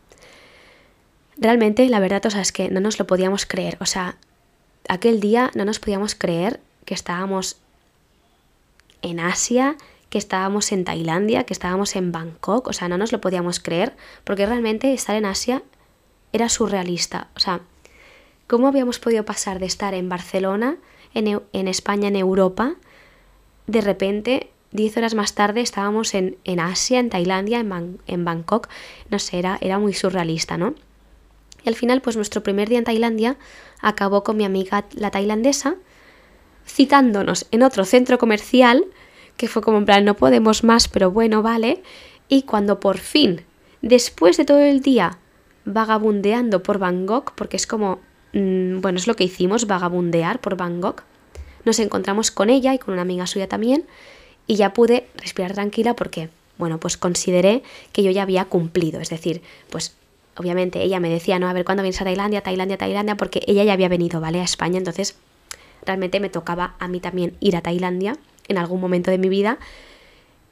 Realmente, 1.37 1.87
la 1.89 1.99
verdad, 1.99 2.23
o 2.25 2.29
sea, 2.29 2.41
es 2.41 2.51
que 2.51 2.69
no 2.69 2.79
nos 2.79 2.99
lo 2.99 3.07
podíamos 3.07 3.45
creer. 3.45 3.77
O 3.79 3.85
sea, 3.85 4.17
aquel 4.87 5.19
día 5.19 5.49
no 5.55 5.65
nos 5.65 5.79
podíamos 5.79 6.13
creer 6.13 6.59
que 6.85 6.93
estábamos 6.93 7.57
en 9.01 9.19
Asia, 9.19 9.75
que 10.09 10.17
estábamos 10.17 10.71
en 10.73 10.83
Tailandia, 10.83 11.45
que 11.45 11.53
estábamos 11.53 11.95
en 11.95 12.11
Bangkok. 12.11 12.67
O 12.67 12.73
sea, 12.73 12.89
no 12.89 12.97
nos 12.97 13.11
lo 13.11 13.21
podíamos 13.21 13.59
creer, 13.59 13.95
porque 14.23 14.45
realmente 14.45 14.93
estar 14.93 15.15
en 15.15 15.25
Asia 15.25 15.63
era 16.33 16.49
surrealista. 16.49 17.29
O 17.35 17.39
sea, 17.39 17.61
¿cómo 18.47 18.67
habíamos 18.67 18.99
podido 18.99 19.23
pasar 19.23 19.59
de 19.59 19.65
estar 19.65 19.93
en 19.93 20.09
Barcelona, 20.09 20.77
en, 21.13 21.41
en 21.53 21.67
España, 21.67 22.09
en 22.09 22.17
Europa, 22.17 22.75
de 23.67 23.81
repente, 23.81 24.49
diez 24.71 24.97
horas 24.97 25.13
más 25.13 25.33
tarde, 25.33 25.61
estábamos 25.61 26.13
en, 26.13 26.37
en 26.43 26.59
Asia, 26.59 26.99
en 26.99 27.09
Tailandia, 27.09 27.59
en, 27.59 27.99
en, 28.05 28.25
Bangkok? 28.25 28.67
No 29.09 29.17
sé, 29.17 29.39
era, 29.39 29.57
era 29.61 29.79
muy 29.79 29.93
surrealista, 29.93 30.57
¿no? 30.57 30.75
Y 31.63 31.69
al 31.69 31.75
final, 31.75 32.01
pues 32.01 32.17
nuestro 32.17 32.43
primer 32.43 32.67
día 32.67 32.79
en 32.79 32.83
Tailandia 32.83 33.37
acabó 33.81 34.23
con 34.23 34.35
mi 34.35 34.43
amiga 34.43 34.85
la 34.93 35.11
tailandesa 35.11 35.75
citándonos 36.71 37.45
en 37.51 37.63
otro 37.63 37.85
centro 37.85 38.17
comercial, 38.17 38.85
que 39.37 39.47
fue 39.47 39.61
como 39.61 39.77
en 39.77 39.85
plan, 39.85 40.05
no 40.05 40.15
podemos 40.15 40.63
más, 40.63 40.87
pero 40.87 41.11
bueno, 41.11 41.41
vale. 41.41 41.83
Y 42.29 42.43
cuando 42.43 42.79
por 42.79 42.97
fin, 42.97 43.41
después 43.81 44.37
de 44.37 44.45
todo 44.45 44.59
el 44.59 44.81
día 44.81 45.17
vagabundeando 45.65 46.63
por 46.63 46.79
Bangkok, 46.79 47.33
porque 47.35 47.57
es 47.57 47.67
como, 47.67 47.99
mmm, 48.33 48.79
bueno, 48.81 48.97
es 48.97 49.07
lo 49.07 49.15
que 49.15 49.25
hicimos, 49.25 49.67
vagabundear 49.67 50.39
por 50.39 50.55
Bangkok. 50.55 51.03
Nos 51.65 51.79
encontramos 51.79 52.31
con 52.31 52.49
ella 52.49 52.73
y 52.73 52.79
con 52.79 52.93
una 52.93 53.03
amiga 53.03 53.27
suya 53.27 53.47
también 53.47 53.85
y 54.47 54.55
ya 54.55 54.73
pude 54.73 55.07
respirar 55.17 55.53
tranquila 55.53 55.95
porque, 55.95 56.29
bueno, 56.57 56.79
pues 56.79 56.97
consideré 56.97 57.63
que 57.91 58.01
yo 58.01 58.11
ya 58.11 58.23
había 58.23 58.45
cumplido, 58.45 58.99
es 58.99 59.09
decir, 59.09 59.41
pues 59.69 59.95
obviamente 60.35 60.81
ella 60.81 60.99
me 60.99 61.09
decía, 61.09 61.37
no, 61.37 61.47
a 61.47 61.53
ver, 61.53 61.65
¿cuándo 61.65 61.83
vienes 61.83 62.01
a 62.01 62.05
Tailandia, 62.05 62.41
Tailandia, 62.41 62.77
Tailandia? 62.77 63.17
Porque 63.17 63.41
ella 63.45 63.63
ya 63.63 63.73
había 63.73 63.89
venido, 63.89 64.19
¿vale? 64.21 64.39
A 64.39 64.43
España, 64.43 64.77
entonces 64.77 65.17
realmente 65.85 66.19
me 66.19 66.29
tocaba 66.29 66.75
a 66.79 66.87
mí 66.87 66.99
también 66.99 67.35
ir 67.39 67.55
a 67.55 67.61
Tailandia 67.61 68.17
en 68.47 68.57
algún 68.57 68.81
momento 68.81 69.11
de 69.11 69.17
mi 69.17 69.29
vida 69.29 69.59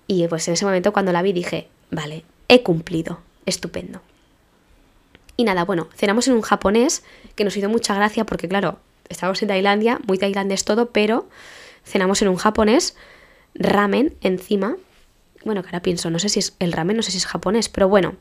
y 0.08 0.28
pues 0.28 0.48
en 0.48 0.56
ese 0.56 0.66
momento 0.66 0.92
cuando 0.92 1.12
la 1.12 1.22
vi 1.22 1.34
dije, 1.34 1.68
vale, 1.92 2.24
he 2.48 2.64
cumplido, 2.64 3.20
estupendo. 3.46 4.02
Y 5.38 5.44
nada, 5.44 5.64
bueno, 5.66 5.88
cenamos 5.96 6.28
en 6.28 6.34
un 6.34 6.42
japonés 6.42 7.04
que 7.36 7.44
nos 7.44 7.56
hizo 7.56 7.70
mucha 7.70 7.94
gracia 7.94 8.26
porque, 8.26 8.50
claro, 8.50 8.80
estábamos 9.08 9.42
en 9.42 9.50
Tailandia, 9.50 10.00
muy 10.08 10.18
tailandés 10.18 10.66
todo, 10.66 10.90
pero 10.90 11.30
cenamos 11.86 12.22
en 12.22 12.28
un 12.28 12.38
japonés, 12.38 12.98
ramen 13.54 14.16
encima. 14.22 14.78
Bueno, 15.46 15.62
que 15.62 15.68
ahora 15.68 15.82
pienso, 15.82 16.10
no 16.10 16.20
sé 16.20 16.30
si 16.30 16.40
es 16.40 16.56
el 16.60 16.74
ramen, 16.74 16.98
no 16.98 17.04
sé 17.04 17.12
si 17.12 17.18
es 17.18 17.26
japonés, 17.26 17.70
pero 17.70 17.88
bueno, 17.88 18.16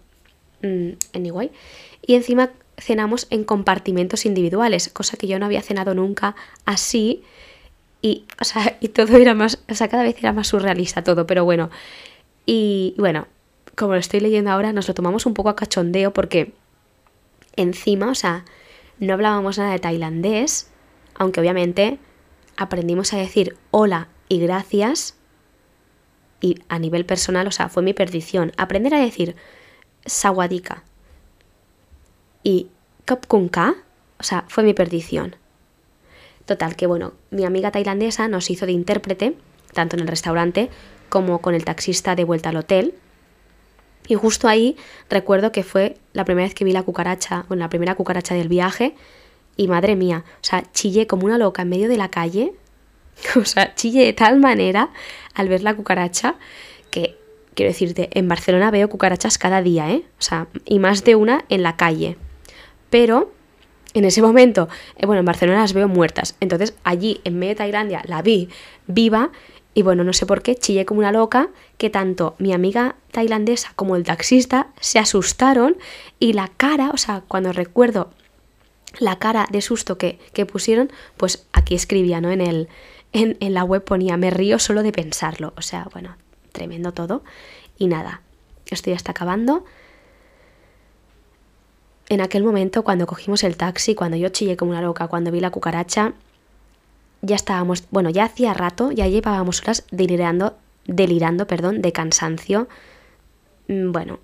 mmm, 0.63 0.91
anyway. 1.15 1.51
Y 2.07 2.15
encima 2.15 2.51
cenamos 2.79 3.27
en 3.31 3.45
compartimentos 3.45 4.25
individuales, 4.25 4.89
cosa 4.89 5.17
que 5.17 5.27
yo 5.27 5.39
no 5.39 5.47
había 5.47 5.63
cenado 5.63 5.95
nunca 5.95 6.35
así. 6.65 7.23
Y, 8.01 8.25
o 8.41 8.45
sea, 8.45 8.77
y 8.81 8.89
todo 8.89 9.17
era 9.17 9.35
más, 9.35 9.59
o 9.69 9.75
sea, 9.75 9.89
cada 9.89 10.05
vez 10.05 10.17
era 10.19 10.33
más 10.33 10.49
surrealista 10.49 11.03
todo, 11.03 11.27
pero 11.27 11.45
bueno. 11.45 11.71
Y 12.47 12.95
bueno, 12.99 13.27
como 13.77 13.95
lo 13.95 14.01
estoy 14.01 14.21
leyendo 14.21 14.51
ahora, 14.51 14.73
nos 14.73 14.89
lo 14.89 14.95
tomamos 14.95 15.27
un 15.27 15.35
poco 15.35 15.51
a 15.51 15.57
cachondeo 15.57 16.13
porque 16.13 16.55
encima, 17.57 18.11
o 18.11 18.15
sea, 18.15 18.45
no 18.99 19.15
hablábamos 19.15 19.59
nada 19.59 19.73
de 19.73 19.79
tailandés, 19.79 20.71
aunque 21.15 21.41
obviamente 21.41 21.99
aprendimos 22.57 23.13
a 23.13 23.19
decir 23.19 23.57
hola 23.71 24.09
y 24.29 24.41
gracias. 24.41 25.17
Y 26.41 26.61
a 26.69 26.79
nivel 26.79 27.05
personal, 27.05 27.49
o 27.49 27.51
sea, 27.51 27.69
fue 27.69 27.83
mi 27.83 27.95
perdición. 27.95 28.53
Aprender 28.57 28.95
a 28.95 29.01
decir 29.01 29.35
sawadika 30.07 30.85
y 32.43 32.69
kapkunka, 33.05 33.75
o 34.19 34.23
sea, 34.23 34.45
fue 34.49 34.65
mi 34.65 34.75
perdición. 34.75 35.37
Total, 36.45 36.77
que 36.77 36.87
bueno, 36.87 37.13
mi 37.31 37.45
amiga 37.45 37.71
tailandesa 37.71 38.27
nos 38.27 38.51
hizo 38.51 38.65
de 38.65 38.73
intérprete, 38.73 39.35
tanto 39.75 39.97
en 39.97 40.01
el 40.03 40.09
restaurante 40.09 40.71
como 41.09 41.41
con 41.41 41.55
el 41.55 41.65
taxista 41.65 42.15
de 42.15 42.25
vuelta 42.25 42.49
al 42.49 42.57
hotel. 42.57 42.95
Y 44.07 44.15
justo 44.15 44.49
ahí 44.49 44.77
recuerdo 45.11 45.53
que 45.53 45.63
fue 45.63 45.99
la 46.15 46.25
primera 46.25 46.47
vez 46.47 46.55
que 46.55 46.65
vi 46.65 46.73
la 46.73 46.83
cucaracha, 46.83 47.45
bueno, 47.49 47.61
la 47.61 47.69
primera 47.69 47.95
cucaracha 47.95 48.35
del 48.35 48.49
viaje. 48.49 48.95
Y 49.57 49.69
madre 49.69 49.97
mía, 49.97 50.25
o 50.41 50.45
sea, 50.45 50.65
chillé 50.73 51.07
como 51.07 51.27
una 51.27 51.37
loca 51.37 51.63
en 51.63 51.69
medio 51.69 51.89
de 51.89 51.97
la 51.97 52.09
calle. 52.09 52.55
O 53.37 53.45
sea, 53.45 53.75
chillé 53.75 54.05
de 54.05 54.13
tal 54.13 54.39
manera 54.39 54.91
al 55.35 55.49
ver 55.49 55.63
la 55.63 55.75
cucaracha 55.75 56.37
que, 56.91 57.19
quiero 57.55 57.71
decirte, 57.71 58.09
en 58.13 58.29
Barcelona 58.29 58.71
veo 58.71 58.89
cucarachas 58.89 59.39
cada 59.39 59.61
día, 59.61 59.91
¿eh? 59.91 60.05
O 60.19 60.23
sea, 60.23 60.47
y 60.65 60.79
más 60.79 61.03
de 61.03 61.17
una 61.17 61.45
en 61.49 61.65
la 61.65 61.77
calle. 61.77 62.17
Pero 62.91 63.33
en 63.95 64.05
ese 64.05 64.23
momento, 64.23 64.69
eh, 64.97 65.07
bueno, 65.07 65.21
en 65.21 65.27
Barcelona 65.27 65.61
las 65.61 65.73
veo 65.73 65.89
muertas. 65.89 66.37
Entonces 66.41 66.75
allí, 66.85 67.21
en 67.25 67.39
medio 67.39 67.51
de 67.51 67.57
Tailandia, 67.57 68.03
la 68.07 68.23
vi 68.23 68.49
viva 68.87 69.31
y 69.75 69.83
bueno, 69.83 70.03
no 70.03 70.13
sé 70.13 70.27
por 70.27 70.43
qué, 70.43 70.57
chillé 70.57 70.85
como 70.85 70.99
una 71.01 71.13
loca, 71.13 71.51
que 71.77 71.89
tanto 71.89 72.35
mi 72.39 72.53
amiga 72.53 72.97
tailandesa 73.13 73.73
como 73.77 73.95
el 73.95 74.03
taxista 74.03 74.69
se 74.81 74.99
asustaron 74.99 75.77
y 76.19 76.33
la 76.33 76.49
cara, 76.57 76.91
o 76.93 76.97
sea, 76.97 77.23
cuando 77.29 77.53
recuerdo 77.53 78.11
la 78.99 79.19
cara 79.19 79.47
de 79.51 79.61
susto 79.61 79.97
que, 79.97 80.19
pusieron, 80.51 80.91
pues 81.17 81.47
aquí 81.53 81.75
escribía, 81.75 82.21
¿no? 82.21 82.31
En, 82.31 82.41
el, 82.41 82.69
en, 83.13 83.37
en 83.41 83.55
la 83.55 83.63
web 83.63 83.85
ponía, 83.85 84.17
me 84.17 84.31
río 84.31 84.59
solo 84.59 84.83
de 84.83 84.93
pensarlo. 84.93 85.53
O 85.57 85.63
sea, 85.63 85.87
bueno, 85.93 86.17
tremendo 86.53 86.93
todo. 86.93 87.23
Y 87.79 87.87
nada, 87.87 88.23
esto 88.67 88.91
ya 88.91 88.97
está 88.97 89.13
acabando. 89.13 89.65
En 92.09 92.21
aquel 92.21 92.43
momento, 92.43 92.83
cuando 92.85 93.07
cogimos 93.07 93.45
el 93.45 93.57
taxi, 93.57 93.95
cuando 93.95 94.17
yo 94.17 94.31
chillé 94.31 94.57
como 94.57 94.71
una 94.71 94.81
loca, 94.81 95.09
cuando 95.09 95.31
vi 95.31 95.41
la 95.41 95.51
cucaracha, 95.51 96.15
ya 97.21 97.37
estábamos, 97.37 97.85
bueno, 97.91 98.11
ya 98.11 98.25
hacía 98.25 98.55
rato, 98.55 98.93
ya 98.93 99.07
llevábamos 99.07 99.61
horas 99.63 99.85
delirando, 99.91 100.57
delirando, 100.87 101.47
perdón, 101.47 101.83
de 101.83 101.93
cansancio. 101.93 102.69
Mm, 103.69 103.93
bueno, 103.93 104.21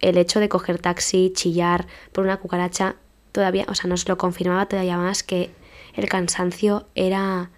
el 0.00 0.16
hecho 0.18 0.38
de 0.38 0.48
coger 0.48 0.78
taxi, 0.78 1.32
chillar 1.34 1.86
por 2.12 2.24
una 2.24 2.36
cucaracha, 2.36 2.96
todavía, 3.32 3.64
o 3.68 3.74
sea, 3.74 3.88
nos 3.88 4.08
lo 4.08 4.16
confirmaba 4.16 4.66
todavía 4.66 4.96
más 4.96 5.22
que 5.22 5.50
el 5.94 6.08
cansancio 6.08 6.86
era, 6.94 7.50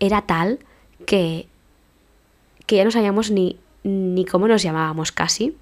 era 0.00 0.22
tal 0.22 0.60
que, 1.04 1.46
que 2.66 2.76
ya 2.76 2.84
no 2.84 2.90
sabíamos 2.90 3.30
ni, 3.30 3.58
ni 3.82 4.24
cómo 4.24 4.48
nos 4.48 4.62
llamábamos 4.62 5.12
casi. 5.12 5.56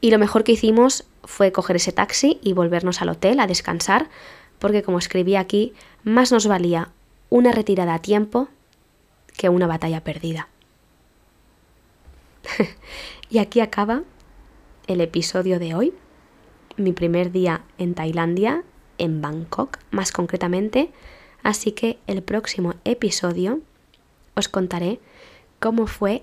Y 0.00 0.10
lo 0.10 0.18
mejor 0.18 0.44
que 0.44 0.52
hicimos 0.52 1.04
fue 1.24 1.52
coger 1.52 1.76
ese 1.76 1.92
taxi 1.92 2.38
y 2.42 2.52
volvernos 2.52 3.02
al 3.02 3.10
hotel 3.10 3.40
a 3.40 3.46
descansar, 3.46 4.08
porque 4.58 4.82
como 4.82 4.98
escribí 4.98 5.36
aquí, 5.36 5.74
más 6.04 6.32
nos 6.32 6.46
valía 6.46 6.90
una 7.28 7.52
retirada 7.52 7.94
a 7.94 8.02
tiempo 8.02 8.48
que 9.36 9.48
una 9.48 9.66
batalla 9.66 10.02
perdida. 10.02 10.48
y 13.30 13.38
aquí 13.38 13.60
acaba 13.60 14.02
el 14.86 15.00
episodio 15.00 15.58
de 15.58 15.74
hoy, 15.74 15.94
mi 16.76 16.92
primer 16.92 17.30
día 17.30 17.62
en 17.78 17.94
Tailandia, 17.94 18.64
en 18.98 19.20
Bangkok 19.20 19.78
más 19.90 20.12
concretamente, 20.12 20.90
así 21.42 21.72
que 21.72 21.98
el 22.06 22.22
próximo 22.22 22.74
episodio 22.84 23.60
os 24.34 24.48
contaré 24.48 25.00
cómo 25.58 25.86
fue 25.86 26.22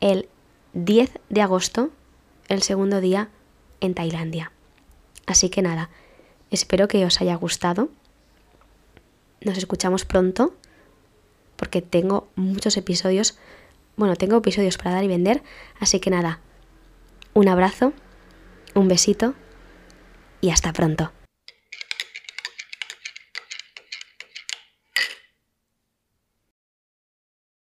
el 0.00 0.28
10 0.72 1.18
de 1.28 1.42
agosto, 1.42 1.90
el 2.48 2.62
segundo 2.62 3.00
día 3.00 3.28
en 3.80 3.94
Tailandia. 3.94 4.52
Así 5.26 5.48
que 5.48 5.62
nada, 5.62 5.90
Espero 6.54 6.86
que 6.86 7.04
os 7.04 7.20
haya 7.20 7.34
gustado. 7.34 7.88
Nos 9.40 9.58
escuchamos 9.58 10.04
pronto 10.04 10.54
porque 11.56 11.82
tengo 11.82 12.28
muchos 12.36 12.76
episodios. 12.76 13.36
Bueno, 13.96 14.14
tengo 14.14 14.36
episodios 14.36 14.78
para 14.78 14.92
dar 14.92 15.02
y 15.02 15.08
vender. 15.08 15.42
Así 15.80 15.98
que 15.98 16.10
nada, 16.10 16.38
un 17.32 17.48
abrazo, 17.48 17.92
un 18.74 18.86
besito 18.86 19.34
y 20.40 20.50
hasta 20.50 20.72
pronto. 20.72 21.10